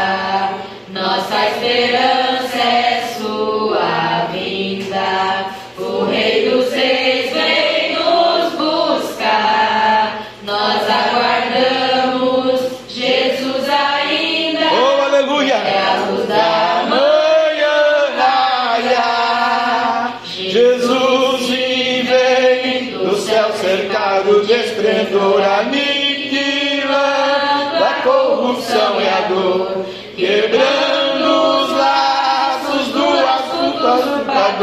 [1.17, 5.47] Nossa esperança é sua vinda.
[5.80, 10.27] O Rei dos Reis vem nos buscar.
[10.43, 14.65] Nós aguardamos Jesus ainda.
[14.71, 15.56] Oh, aleluia.
[15.56, 17.38] É a luz da manhã.
[20.36, 26.07] Jesus vem do céu cercado de esplendor, aniquilando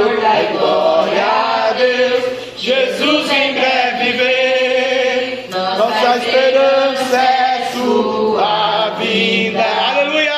[0.03, 2.25] da glória a Deus.
[2.57, 9.63] Jesus em breve vem, nossa esperança é sua vinda.
[9.63, 10.33] Aleluia!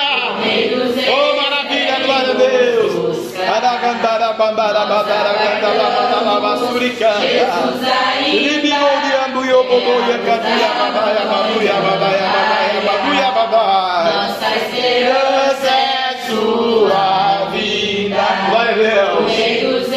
[1.08, 3.36] Oh, maravilha, glória a Deus.
[3.36, 7.20] Aragandara, bambara, badara, gandala, badala, suricanda.
[7.20, 7.86] Jesus
[8.26, 14.26] Libi, ainda oriambu, yoboboia, caduia, babaia, babuia, babaia, babaia, babuia, babá.
[14.28, 18.16] nossa esperança Esperança é sua vida.
[18.50, 19.15] Glória a Deus.
[19.46, 19.96] Busca.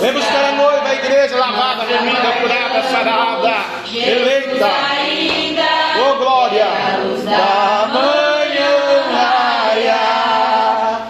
[0.00, 3.56] Vem buscar a noiva, a igreja lavada, remida, curada, sarada,
[3.94, 4.70] eleita.
[6.00, 6.64] Oh glória
[7.24, 8.72] da manhã
[9.12, 10.00] raia.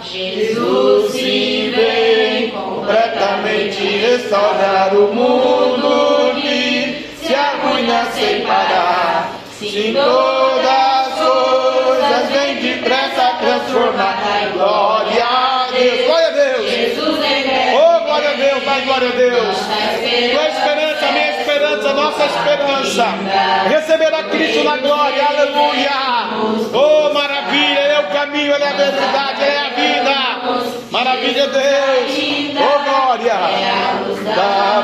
[0.03, 9.31] Jesus se vem completamente restaurar o mundo que se arruina sem parar.
[9.57, 14.51] Sim, todas as coisas vem depressa transformar.
[14.53, 15.00] Glória a
[15.91, 16.71] Deus, glória a Deus.
[16.71, 19.57] Jesus breve Oh, glória a Deus, dai glória a Deus.
[19.57, 23.05] Tua esperança, minha esperança, nossa esperança.
[23.69, 25.91] Receber a Cristo na glória, aleluia.
[26.73, 30.71] Oh, maravilha, Ele é o caminho, Ele é a verdade, Ele é a vida.
[30.91, 32.55] Maravilha, Deus.
[32.57, 33.33] Oh, glória
[34.35, 34.80] da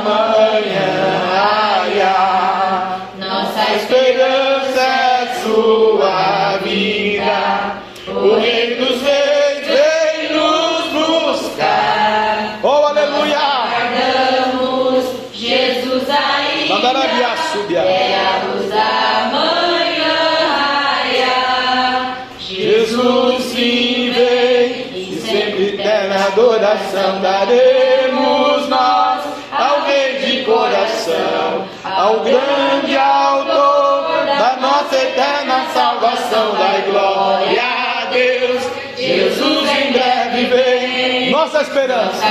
[26.67, 36.55] adoração daremos nós ao Rei de coração, ao grande autor da nossa eterna salvação.
[36.57, 38.63] Dai glória a Deus,
[38.97, 41.31] Jesus em breve vem.
[41.31, 42.25] Nossa esperança,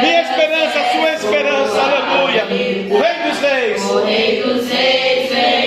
[0.00, 2.44] minha esperança, sua esperança, aleluia.
[2.90, 3.90] O Rei dos Reis.
[3.90, 5.61] O Rei dos Reis vem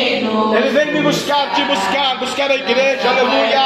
[0.56, 3.62] Ele vem me buscar, te buscar, buscar a igreja, aleluia.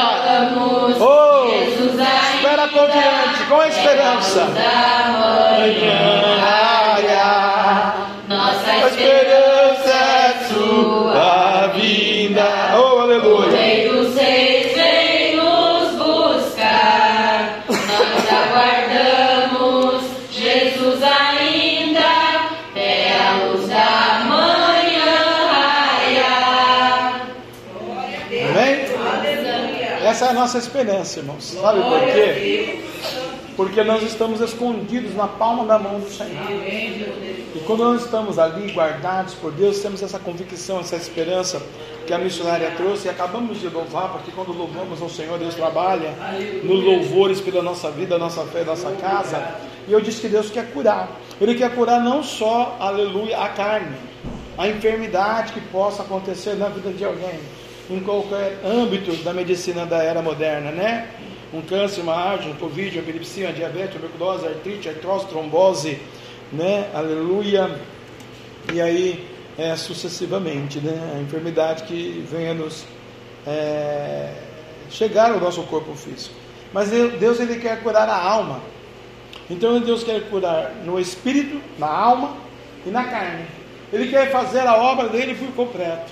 [0.99, 1.45] Oh,
[2.35, 4.47] espera confiante, com esperança.
[8.27, 12.45] Nossa a esperança é sua vinda.
[12.75, 13.49] Oh, aleluia.
[30.29, 31.43] É a nossa esperança, irmãos.
[31.45, 32.79] Sabe por quê?
[33.55, 36.51] Porque nós estamos escondidos na palma da mão do Senhor.
[36.51, 41.61] E quando nós estamos ali guardados por Deus, temos essa convicção, essa esperança
[42.05, 46.13] que a missionária trouxe e acabamos de louvar, porque quando louvamos ao Senhor, Deus trabalha
[46.63, 49.55] nos louvores pela nossa vida, nossa fé, nossa casa.
[49.87, 51.09] E eu disse que Deus quer curar.
[51.41, 53.97] Ele quer curar não só, aleluia, a carne,
[54.57, 57.39] a enfermidade que possa acontecer na vida de alguém,
[57.89, 61.09] em qualquer âmbito da medicina da era moderna, né?
[61.51, 65.99] Um câncer, uma AIDS, um Covid, uma epilepsia, uma diabetes, tuberculose, artrite, artrose, trombose,
[66.53, 66.89] né?
[66.93, 67.79] Aleluia.
[68.71, 71.15] E aí, é, sucessivamente, né?
[71.15, 72.85] A enfermidade que venha nos
[73.47, 74.33] é,
[74.91, 76.35] chegar ao nosso corpo físico.
[76.71, 78.61] Mas Deus, ele quer curar a alma.
[79.49, 82.37] Então, Deus quer curar no espírito, na alma
[82.85, 83.45] e na carne.
[83.91, 86.11] Ele quer fazer a obra dele por completo.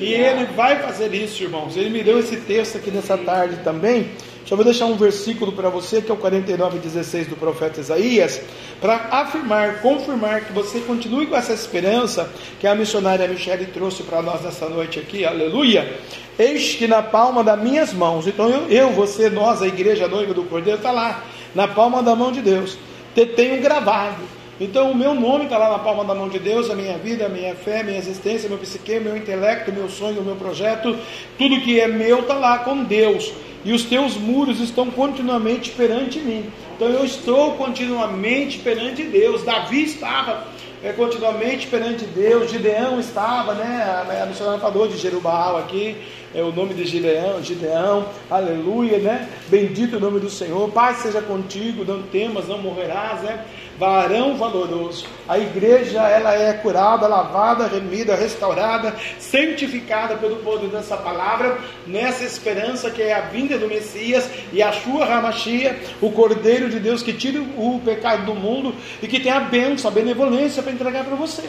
[0.00, 1.76] E ele vai fazer isso, irmãos.
[1.76, 4.10] Ele me deu esse texto aqui nessa tarde também.
[4.46, 8.40] Só vou deixar um versículo para você, que é o 49, 16 do profeta Isaías,
[8.80, 12.28] para afirmar, confirmar que você continue com essa esperança
[12.60, 15.96] que a missionária Michele trouxe para nós nessa noite aqui, aleluia.
[16.38, 20.34] Eis que na palma das minhas mãos, então eu, eu você, nós, a igreja noiva
[20.34, 22.76] do Cordeiro, está lá, na palma da mão de Deus,
[23.14, 24.31] te tenho gravado.
[24.60, 27.26] Então o meu nome está lá na palma da mão de Deus, a minha vida,
[27.26, 30.96] a minha fé, a minha existência, meu psique, meu intelecto, meu sonho, meu projeto,
[31.38, 33.32] tudo que é meu está lá com Deus.
[33.64, 36.50] E os teus muros estão continuamente perante mim.
[36.76, 39.44] Então eu estou continuamente perante Deus.
[39.44, 40.44] Davi estava
[40.82, 42.50] é, continuamente perante Deus.
[42.50, 44.04] Gideão estava, né?
[44.20, 45.96] A missionária falou de Jerubal aqui,
[46.34, 49.28] é o nome de Gideão, Gideão, aleluia, né?
[49.48, 50.70] Bendito o nome do Senhor.
[50.70, 53.44] Paz seja contigo, não temas, não morrerás, né?
[53.78, 55.06] varão valoroso.
[55.28, 62.90] A igreja ela é curada, lavada, remida, restaurada, santificada pelo poder dessa palavra, nessa esperança
[62.90, 67.12] que é a vinda do Messias e a sua Ramachia, o Cordeiro de Deus que
[67.12, 71.16] tira o pecado do mundo e que tem a bênção, a benevolência para entregar para
[71.16, 71.42] você.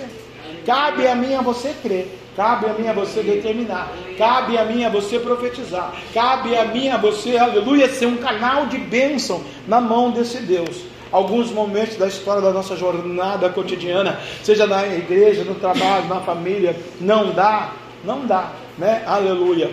[0.65, 4.83] Cabe a mim a você crer, cabe a mim a você determinar, cabe a mim
[4.83, 9.79] a você profetizar, cabe a mim a você, aleluia, ser um canal de bênção na
[9.79, 15.53] mão desse Deus alguns momentos da história da nossa jornada cotidiana, seja na igreja, no
[15.53, 17.71] trabalho, na família, não dá,
[18.03, 19.03] não dá, né?
[19.05, 19.69] Aleluia.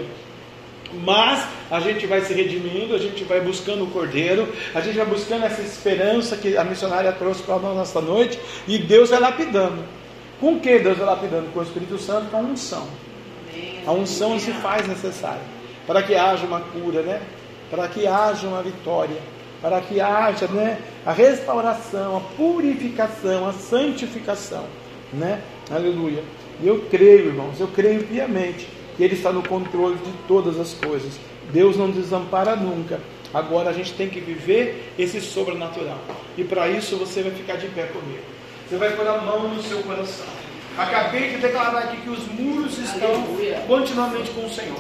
[0.93, 5.07] Mas a gente vai se redimindo, a gente vai buscando o Cordeiro, a gente vai
[5.07, 9.83] buscando essa esperança que a missionária trouxe para nós nesta noite, e Deus vai lapidando.
[10.41, 11.53] Com que Deus vai lapidando?
[11.53, 12.89] Com o Espírito Santo, com a unção.
[13.87, 15.43] A unção se faz necessária
[15.87, 17.21] para que haja uma cura, né?
[17.71, 19.17] Para que haja uma vitória
[19.61, 24.65] para que haja né, a restauração, a purificação, a santificação.
[25.13, 25.43] Né?
[25.71, 26.23] Aleluia.
[26.63, 30.75] E eu creio, irmãos, eu creio piamente que Ele está no controle de todas as
[30.75, 31.19] coisas.
[31.53, 33.01] Deus não desampara nunca.
[33.33, 35.99] Agora a gente tem que viver esse sobrenatural.
[36.37, 38.23] E para isso você vai ficar de pé comigo.
[38.71, 40.27] Você vai pôr a mão no seu coração.
[40.79, 43.11] Acabei de declarar aqui que os muros estão
[43.67, 44.79] continuamente com o Senhor.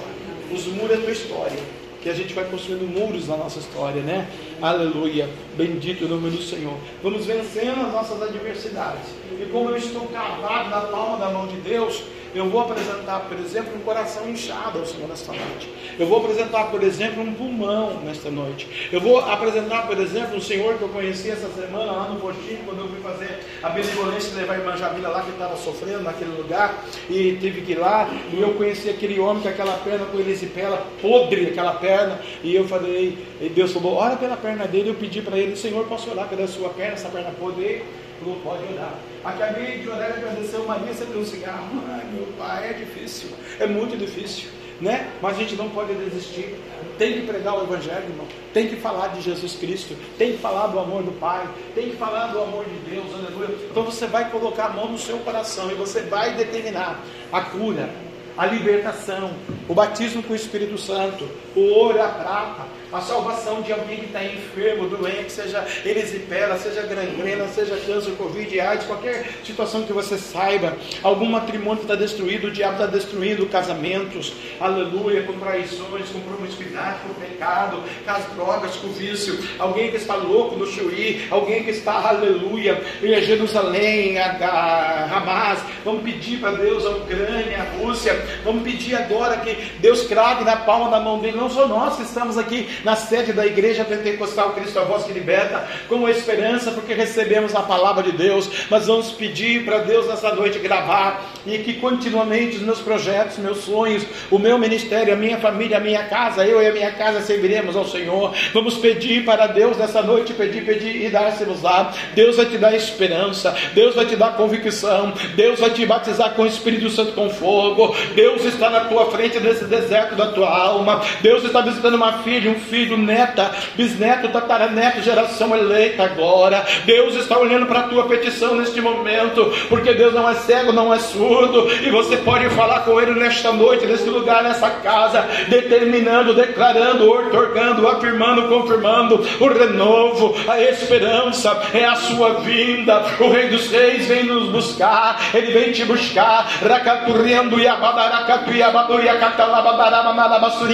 [0.48, 1.58] Os muros da tua história
[2.00, 4.28] que a gente vai construindo muros na nossa história, né?
[4.62, 5.28] Aleluia.
[5.56, 6.76] Bendito o nome do Senhor.
[7.02, 9.10] Vamos vencendo as nossas adversidades.
[9.32, 12.00] E como eu estou cavado na palma da mão de Deus,
[12.34, 15.68] eu vou apresentar, por exemplo, um coração inchado ao Senhor nesta noite.
[15.98, 18.88] Eu vou apresentar, por exemplo, um pulmão nesta noite.
[18.92, 22.60] Eu vou apresentar, por exemplo, um senhor que eu conheci essa semana lá no postinho,
[22.64, 26.30] quando eu fui fazer a benevolência levar a irmã Jamila lá que estava sofrendo naquele
[26.36, 28.08] lugar e tive que ir lá.
[28.32, 32.20] E eu conheci aquele homem com aquela perna com elisipela, podre aquela perna.
[32.42, 34.90] E eu falei, e Deus falou, ora pela perna dele.
[34.90, 37.82] Eu pedi para ele, Senhor, posso orar pela sua perna, essa perna podre?
[38.20, 38.94] Falou, pode orar.
[39.24, 41.82] Acabei de orar e agradeceu Maria, você um cigarro.
[41.88, 44.50] Ai, meu pai, é difícil, é muito difícil.
[44.78, 45.10] Né?
[45.20, 46.56] Mas a gente não pode desistir.
[46.98, 48.26] Tem que pregar o Evangelho, irmão.
[48.52, 49.94] Tem que falar de Jesus Cristo.
[50.16, 51.46] Tem que falar do amor do Pai.
[51.74, 53.06] Tem que falar do amor de Deus.
[53.14, 53.56] Aleluia.
[53.70, 56.98] Então você vai colocar a mão no seu coração e você vai determinar
[57.30, 57.90] a cura,
[58.38, 59.32] a libertação,
[59.68, 62.62] o batismo com o Espírito Santo, o ouro, a prata,
[62.92, 68.60] a salvação de alguém que está enfermo, doente, seja erisipela, seja gangrena, seja câncer, covid,
[68.60, 74.32] AIDS, qualquer situação que você saiba, algum matrimônio está destruído, o diabo está destruindo casamentos,
[74.60, 80.16] aleluia, com traições, com promiscuidade, com pecado, com as drogas, com vício, alguém que está
[80.16, 86.52] louco no Chuí, alguém que está, aleluia, em Jerusalém, a, a Hamas, vamos pedir para
[86.52, 88.14] Deus a Ucrânia, a Rússia,
[88.44, 92.02] vamos pedir agora que Deus crave na palma da mão dele, não só nós que
[92.02, 96.94] estamos aqui na sede da igreja pentecostal Cristo a voz que liberta, com esperança, porque
[96.94, 101.74] recebemos a palavra de Deus, mas vamos pedir para Deus nessa noite gravar e que
[101.74, 106.46] continuamente os meus projetos, meus sonhos, o meu ministério, a minha família, a minha casa,
[106.46, 108.34] eu e a minha casa serviremos ao Senhor.
[108.52, 111.92] Vamos pedir para Deus nessa noite, pedir, pedir e dar-se-nos lá.
[112.14, 116.42] Deus vai te dar esperança, Deus vai te dar convicção, Deus vai te batizar com
[116.42, 117.94] o Espírito Santo com fogo.
[118.14, 121.00] Deus está na tua frente nesse deserto da tua alma.
[121.20, 126.64] Deus está visitando uma filha, um filho, neta, bisneto, tataraneto, geração eleita agora.
[126.84, 130.92] Deus está olhando para a tua petição neste momento, porque Deus não é cego, não
[130.92, 136.34] é surdo, e você pode falar com Ele nesta noite, nesse lugar, nessa casa, determinando,
[136.34, 143.04] declarando, otorgando, afirmando, confirmando o renovo, a esperança, é a sua vinda.
[143.18, 146.48] O Rei dos Reis vem nos buscar, Ele vem te buscar.
[146.60, 149.16] Racaturiando e abadaracatu e abaduria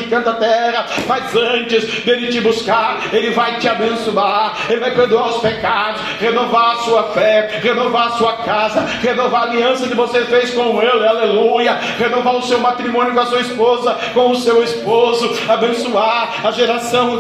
[0.05, 5.41] canta terra, mas antes dele te buscar, Ele vai te abençoar, Ele vai perdoar os
[5.41, 10.51] pecados, renovar a sua fé, renovar a sua casa, renovar a aliança que você fez
[10.51, 15.31] com Ele, aleluia, renovar o seu matrimônio com a sua esposa, com o seu esposo,
[15.49, 17.17] abençoar a geração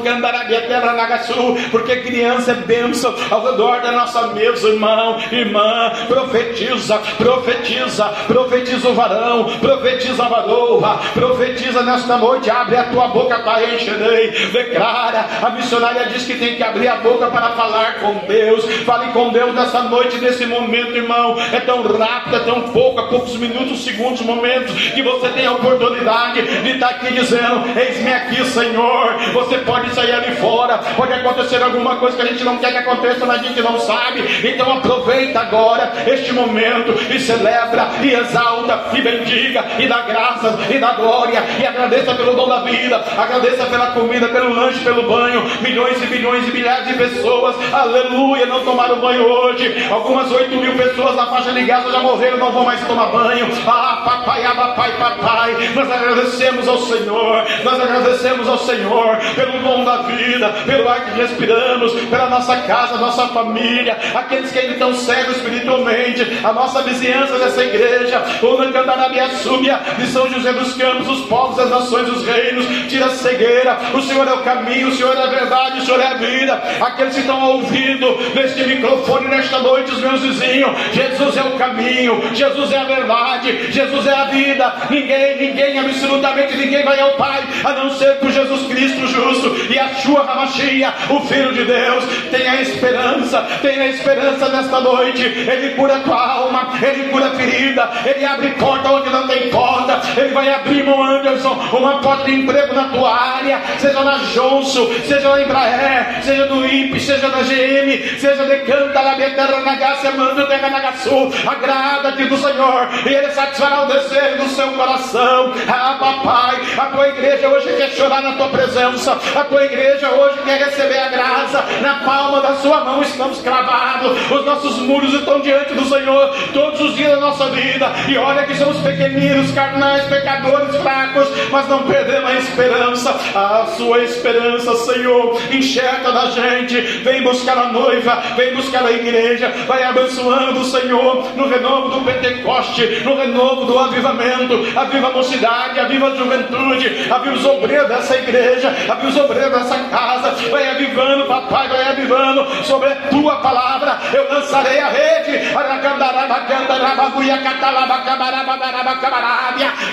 [1.70, 8.94] porque criança é bênção ao redor da nossa mesa, irmão, irmã, profetiza, profetiza, profetiza o
[8.94, 15.26] varão, profetiza a varoa, profetiza nesta noite, abre a tua boca para encherei, declara.
[15.42, 18.64] A missionária diz que tem que abrir a boca para falar com Deus.
[18.84, 21.36] Fale com Deus nessa noite, nesse momento, irmão.
[21.52, 25.52] É tão rápido, é tão pouco, há poucos minutos, segundos, momentos, que você tem a
[25.52, 29.16] oportunidade de estar aqui dizendo: Eis-me aqui, Senhor.
[29.32, 32.78] Você pode sair ali fora, pode acontecer alguma coisa que a gente não quer que
[32.78, 34.22] aconteça, mas a gente não sabe.
[34.44, 40.78] Então aproveita agora este momento e celebra, e exalta, e bendiga, e dá graças, e
[40.78, 45.42] dá glória, e agradeça pelo dom da vida, agradeça pela comida, pelo lanche, pelo banho.
[45.60, 49.86] Milhões e bilhões e milhares de pessoas, aleluia, não tomaram banho hoje.
[49.90, 53.46] Algumas 8 mil pessoas na faixa de Gaza já morreram, não vão mais tomar banho.
[53.66, 55.56] Ah, papai, ah, papai, papai.
[55.74, 61.20] Nós agradecemos ao Senhor, nós agradecemos ao Senhor pelo dom da vida, pelo ar que
[61.20, 67.38] respiramos, pela nossa casa, nossa família, aqueles que ainda estão cegos espiritualmente, a nossa vizinhança
[67.38, 72.24] dessa igreja, o Nancandarabia Súbia, de São José dos Campos, os povos, as nações, os
[72.24, 75.84] reinos, tira a cegueira, o Senhor é o caminho, o Senhor é a verdade, o
[75.84, 76.62] Senhor é a vida.
[76.80, 82.22] Aqueles que estão ouvindo neste microfone nesta noite, os meus vizinhos, Jesus é o caminho,
[82.34, 84.72] Jesus é a verdade, Jesus é a vida.
[84.90, 89.78] Ninguém, ninguém, absolutamente ninguém vai ao Pai a não ser por Jesus Cristo justo e
[89.78, 92.04] a sua Ramachia, o Filho de Deus.
[92.30, 95.22] Tenha esperança, tenha esperança nesta noite.
[95.22, 99.50] Ele cura a tua alma, ele cura a ferida, ele abre porta onde não tem
[99.50, 104.15] porta, ele vai abrir, irmão Anderson, uma porta de emprego na tua área, seja na
[104.32, 109.60] Johnson, seja na Embraer, seja no INPE, seja na GM, seja de Canta, na Terra,
[109.60, 114.48] na Gácia, Manda, Terra, na Sul, agrada-te do Senhor, e Ele satisfará o desejo do
[114.48, 115.52] seu coração.
[115.68, 120.38] Ah, papai, a tua igreja hoje quer chorar na tua presença, a tua igreja hoje
[120.44, 125.40] quer receber a graça, na palma da sua mão estamos cravados, os nossos muros estão
[125.40, 130.04] diante do Senhor todos os dias da nossa vida, e olha que somos pequeninos, carnais,
[130.04, 135.40] pecadores, fracos, mas não perdemos a esperança, a sua esperança, Senhor.
[135.50, 141.48] Enxerta da gente, vem buscar a noiva, vem buscar a igreja, vai abençoando, Senhor, no
[141.48, 147.44] renovo do Pentecoste, no renovo do avivamento, aviva a mocidade, aviva a juventude, aviva os
[147.44, 152.96] obreiros dessa igreja, aviva os obreiros dessa casa, vai avivando, papai, vai avivando sobre a
[153.10, 153.98] tua palavra.
[154.12, 155.54] Eu lançarei a rede,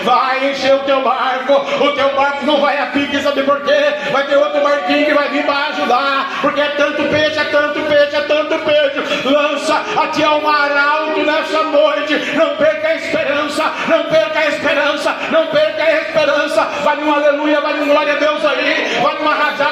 [0.03, 1.53] vai encher o teu barco,
[1.83, 3.93] o teu barco não vai a pique, sabe por quê?
[4.11, 7.79] Vai ter outro barquinho que vai vir para ajudar, porque é tanto peixe, é tanto
[7.81, 9.27] peixe, é tanto peixe.
[9.27, 14.47] Lança a ti ao mar alto nessa noite, não perca a esperança, não perca a
[14.47, 16.61] esperança, não perca a esperança.
[16.83, 19.62] Vai um aleluia, vai um glória a Deus aí, vai uma rajada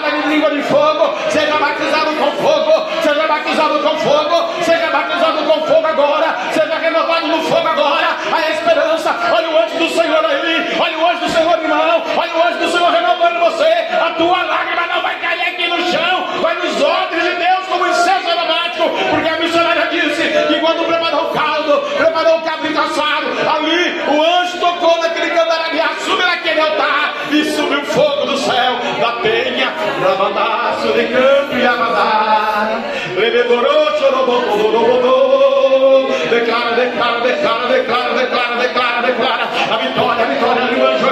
[22.02, 27.86] preparou o cabrito assado, ali o anjo tocou naquele candarabiá, subiu naquele altar e subiu
[27.86, 29.72] fogo do céu, da penha,
[30.02, 32.82] rabandaço de canto e abadá,
[33.16, 41.06] rebedorou, chorobododododô, declara, declara, declara, declara, declara, declara, declara, a vitória, a vitória do anjo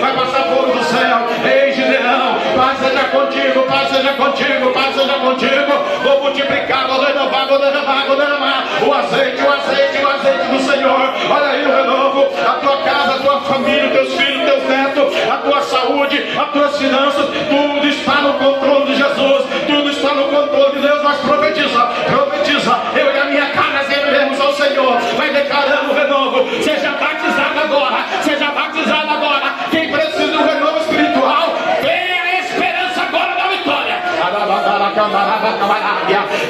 [0.00, 3.04] vai passar fogo do céu, ei Gideão, paz seja
[3.54, 8.64] contigo, paz seja contigo, paz seja contigo, vou multiplicar, vou renovar, vou derramar, vou derramar,
[8.82, 13.14] o azeite, o azeite, o azeite do Senhor, olha aí o renovo, a tua casa,
[13.14, 18.22] a tua família, teus filhos, teus netos, a tua saúde, as tuas finanças, tudo está
[18.22, 23.18] no controle de Jesus, tudo está no controle de Deus, nós profetiza, profetiza, eu e
[23.18, 29.10] a minha casa serviremos ao Senhor, vai declarando o renovo, seja batizado agora, seja batizado
[29.10, 29.54] agora,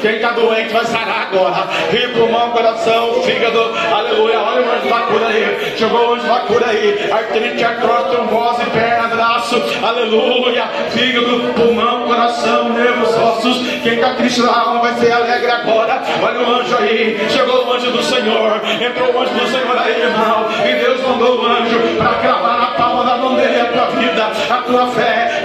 [0.03, 1.67] Quem está doente vai sarar agora.
[1.91, 4.39] Rio, pulmão, coração, fígado, aleluia.
[4.39, 5.75] Olha o anjo da cura aí.
[5.79, 7.11] Chegou o anjo da cura aí.
[7.11, 10.67] Artrite, artrose, trombose, perna, braço, aleluia.
[10.91, 13.67] Fígado, pulmão, coração, nervos, ossos.
[13.83, 16.03] Quem está triste na alma vai ser alegre agora.
[16.23, 17.27] Olha o anjo aí.
[17.31, 18.61] Chegou o anjo do Senhor.
[18.81, 20.47] Entrou o anjo do Senhor aí, irmão.
[20.69, 24.31] E Deus mandou o anjo para cravar na palma da mão dele a tua vida,
[24.51, 25.41] a tua fé.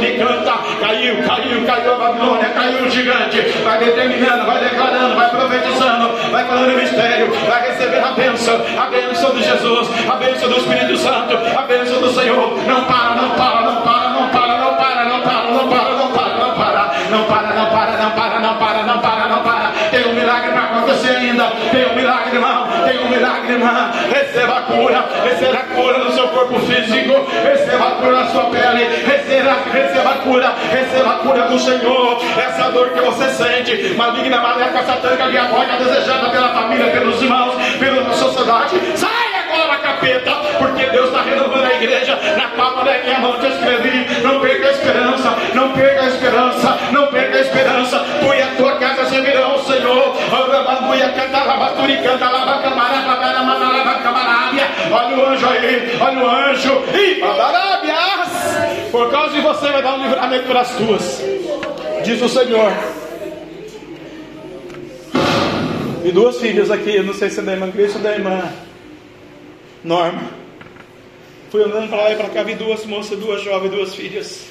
[0.00, 6.30] Canta, caiu, caiu, caiu a Babilônia, caiu o gigante, vai determinando, vai declarando, vai profetizando,
[6.30, 10.96] vai falando mistério, vai receber a bênção, a bênção de Jesus, a bênção do Espírito
[10.96, 12.58] Santo, a bênção do Senhor.
[12.66, 16.12] Não para, não para, não para, não para, não para, não para, não para, não
[16.12, 16.34] para,
[17.10, 19.49] não para, não para, não para, não para, não para, não para, um
[20.90, 23.90] acontecer ainda, tem um milagre, irmão, tem um milagre, irmã.
[24.12, 28.44] Receba a cura, receba a cura no seu corpo físico, receba a cura na sua
[28.44, 32.20] pele, receba, receba a cura, receba a cura do Senhor.
[32.36, 38.12] Essa dor que você sente, maligna, maléfica, satânica, diabólica, desejada pela família, pelos irmãos, pela
[38.12, 39.29] sociedade, sai
[40.00, 42.18] capeta, porque Deus está renovando a igreja.
[42.36, 44.22] Na palma da minha mão te escrevi.
[44.22, 47.98] Não perca a esperança, não perca a esperança, não perca a esperança.
[48.20, 50.16] Tu e a tua casa servirão ao Senhor.
[54.92, 56.82] Olha o anjo aí, olha o anjo.
[56.94, 57.20] E
[58.90, 61.22] por causa de você vai dar um livramento para as tuas,
[62.02, 62.72] diz o Senhor.
[66.02, 68.42] E duas filhas aqui, eu não sei se é da irmã Cristo ou da irmã
[69.82, 70.30] Norma.
[71.50, 74.46] Fui andando para lá e para cá, vi duas moças, duas jovens, duas filhas.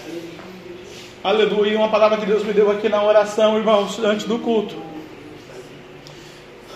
[1.23, 1.77] Aleluia.
[1.77, 4.75] Uma palavra que Deus me deu aqui na oração, irmãos, antes do culto.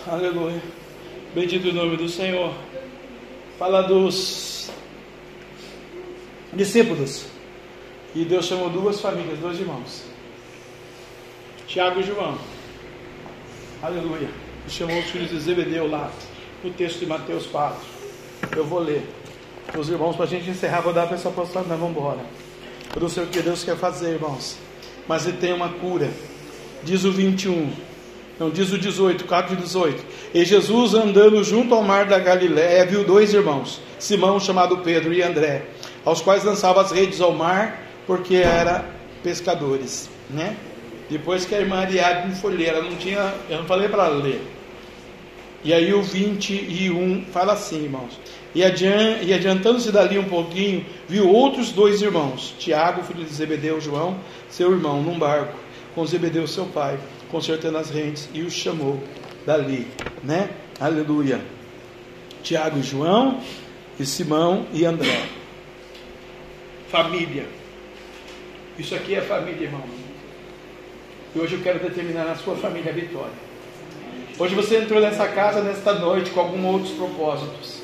[0.06, 0.62] Aleluia.
[1.34, 2.54] Bendito o nome do Senhor.
[3.58, 4.70] Fala dos
[6.52, 7.26] discípulos.
[8.14, 10.04] E Deus chamou duas famílias, dois irmãos.
[11.66, 12.38] Tiago e João.
[13.82, 14.28] Aleluia.
[14.66, 16.10] E chamou os filhos de Zebedeu lá,
[16.62, 17.93] no texto de Mateus 4.
[18.56, 19.06] Eu vou ler.
[19.76, 22.20] Os irmãos, para a gente encerrar, vou dar para essa postada, nós vamos embora.
[22.94, 24.56] Eu não sei o que Deus quer fazer, irmãos.
[25.08, 26.10] Mas ele tem uma cura.
[26.82, 27.72] Diz o 21.
[28.38, 30.04] Não, diz o 18, 4 e 18.
[30.34, 35.22] E Jesus, andando junto ao mar da Galiléia, viu dois irmãos, Simão, chamado Pedro, e
[35.22, 35.66] André,
[36.04, 38.84] aos quais lançava as redes ao mar, porque eram
[39.22, 40.56] pescadores, né?
[41.08, 44.16] Depois que a irmã Ariadne foi ler, ela não tinha, eu não falei para ela
[44.16, 44.53] ler.
[45.64, 48.20] E aí o 21 fala assim, irmãos.
[48.54, 54.16] E, adian, adiantando-se dali um pouquinho, viu outros dois irmãos, Tiago, filho de Zebedeu, João,
[54.48, 55.58] seu irmão, num barco,
[55.94, 56.98] com Zebedeu, seu pai,
[57.30, 59.02] consertando as rentes, e os chamou
[59.44, 59.88] dali,
[60.22, 60.50] né?
[60.78, 61.40] Aleluia.
[62.42, 63.40] Tiago e João,
[63.98, 65.26] e Simão e André.
[66.88, 67.46] Família.
[68.78, 69.82] Isso aqui é família, irmão.
[71.34, 73.43] E hoje eu quero determinar na sua família a vitória.
[74.36, 77.82] Hoje você entrou nessa casa nesta noite com alguns outros propósitos.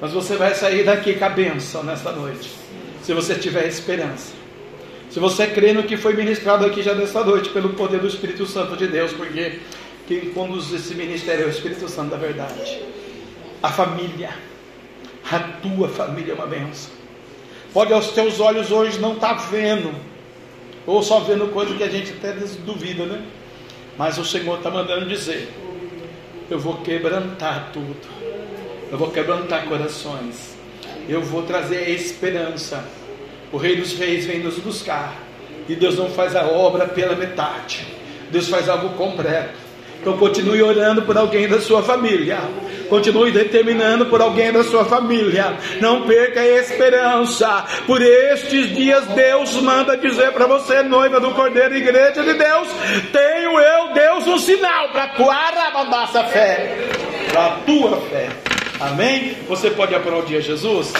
[0.00, 2.50] Mas você vai sair daqui com a bênção nesta noite.
[3.02, 4.32] Se você tiver esperança.
[5.10, 8.46] Se você crê no que foi ministrado aqui já nesta noite, pelo poder do Espírito
[8.46, 9.58] Santo de Deus, porque
[10.08, 12.80] quem conduz esse ministério é o Espírito Santo da verdade.
[13.62, 14.30] A família,
[15.30, 16.92] a tua família é uma bênção.
[17.74, 19.94] Pode aos teus olhos hoje não estar tá vendo,
[20.86, 22.32] ou só vendo coisa que a gente até
[22.64, 23.22] duvida, né?
[23.98, 25.48] Mas o Senhor está mandando dizer:
[26.50, 27.96] eu vou quebrantar tudo,
[28.90, 30.56] eu vou quebrantar corações,
[31.08, 32.84] eu vou trazer esperança.
[33.52, 35.16] O Rei dos Reis vem nos buscar,
[35.68, 37.86] e Deus não faz a obra pela metade,
[38.30, 39.58] Deus faz algo completo.
[40.00, 42.38] Então continue orando por alguém da sua família.
[42.90, 45.56] Continue determinando por alguém da sua família.
[45.80, 47.64] Não perca a esperança.
[47.86, 52.68] Por estes dias Deus manda dizer para você, noiva do Cordeiro, igreja de Deus,
[53.12, 56.76] tenho eu, Deus, um sinal para tua nossa fé,
[57.32, 58.28] para tua fé.
[58.80, 59.36] Amém?
[59.48, 60.92] Você pode aplaudir a Jesus?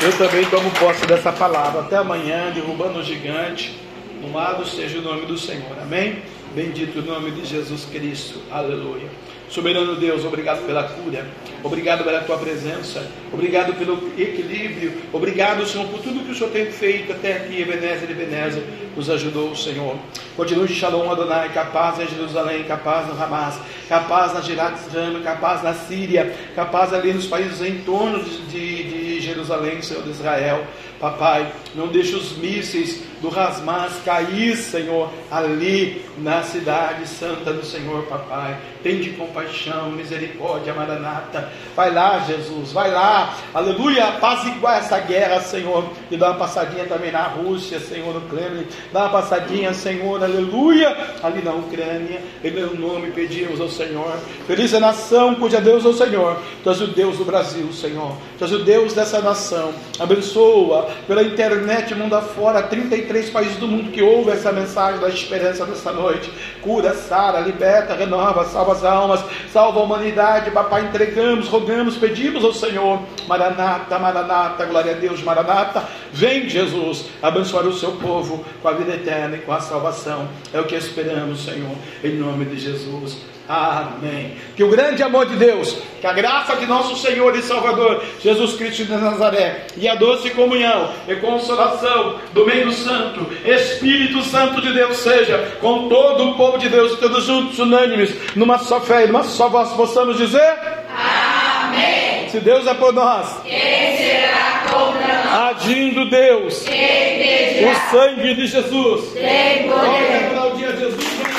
[0.00, 1.80] Eu também tomo posse dessa palavra.
[1.80, 3.78] Até amanhã, derrubando o gigante.
[4.20, 5.76] Louvado seja o nome do Senhor.
[5.80, 6.22] Amém?
[6.54, 8.38] Bendito o nome de Jesus Cristo.
[8.50, 9.08] Aleluia.
[9.48, 11.26] Soberano Deus, obrigado pela cura,
[11.62, 16.72] obrigado pela tua presença, obrigado pelo equilíbrio, obrigado, Senhor, por tudo que o Senhor tem
[16.72, 18.62] feito até aqui, Ebenezer e Ebenezer,
[18.96, 19.96] nos ajudou Senhor.
[20.36, 23.58] Continue de Shalom Adonai, capaz em Jerusalém, capaz no Hamas,
[23.90, 29.20] capaz na Girat-Rama, capaz na Síria, capaz ali nos países em torno de, de, de
[29.20, 30.64] Jerusalém, Senhor de Israel.
[31.02, 38.04] Papai, não deixe os mísseis do Rasmas cair, Senhor, ali na cidade santa do Senhor,
[38.04, 38.56] papai.
[38.84, 41.50] Tende compaixão, misericórdia, maranata.
[41.74, 43.36] Vai lá, Jesus, vai lá.
[43.52, 45.90] Aleluia, apaziguar essa guerra, Senhor.
[46.08, 48.66] E dá uma passadinha também na Rússia, Senhor, no Kremlin.
[48.92, 52.20] Dá uma passadinha, Senhor, aleluia, ali na Ucrânia.
[52.44, 54.18] Em meu nome pedimos ao Senhor.
[54.46, 56.40] Feliz a nação cuja Deus é o Senhor.
[56.62, 58.16] Tu és o Deus do Brasil, Senhor.
[58.38, 59.72] Tu és o Deus dessa nação.
[59.98, 65.08] Abençoa pela internet, mundo afora, 33 três países do mundo que ouvem essa mensagem da
[65.08, 66.30] esperança dessa noite.
[66.60, 69.22] Cura, sara, liberta, renova, salva as almas,
[69.52, 70.50] salva a humanidade.
[70.50, 73.00] Papai, entregamos, rogamos, pedimos ao Senhor.
[73.28, 75.84] Maranata, Maranata, glória a Deus, Maranata.
[76.12, 80.28] Vem, Jesus, abençoar o seu povo com a vida eterna e com a salvação.
[80.52, 83.18] É o que esperamos, Senhor, em nome de Jesus.
[83.48, 84.36] Amém.
[84.56, 88.54] Que o grande amor de Deus, que a graça de nosso Senhor e Salvador Jesus
[88.54, 94.72] Cristo de Nazaré e a doce comunhão e consolação do meio santo, Espírito Santo de
[94.72, 99.06] Deus seja com todo o povo de Deus, todos juntos, unânimes, numa só fé e
[99.08, 100.54] numa só voz, possamos dizer:
[100.96, 102.28] Amém.
[102.28, 105.56] Se Deus é por nós, quem será contra nós?
[105.56, 109.84] Agindo Deus, quem o sangue de Jesus, tem poder.
[109.84, 111.32] Vamos aplaudir a Jesus.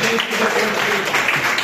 [0.00, 0.87] Thank you.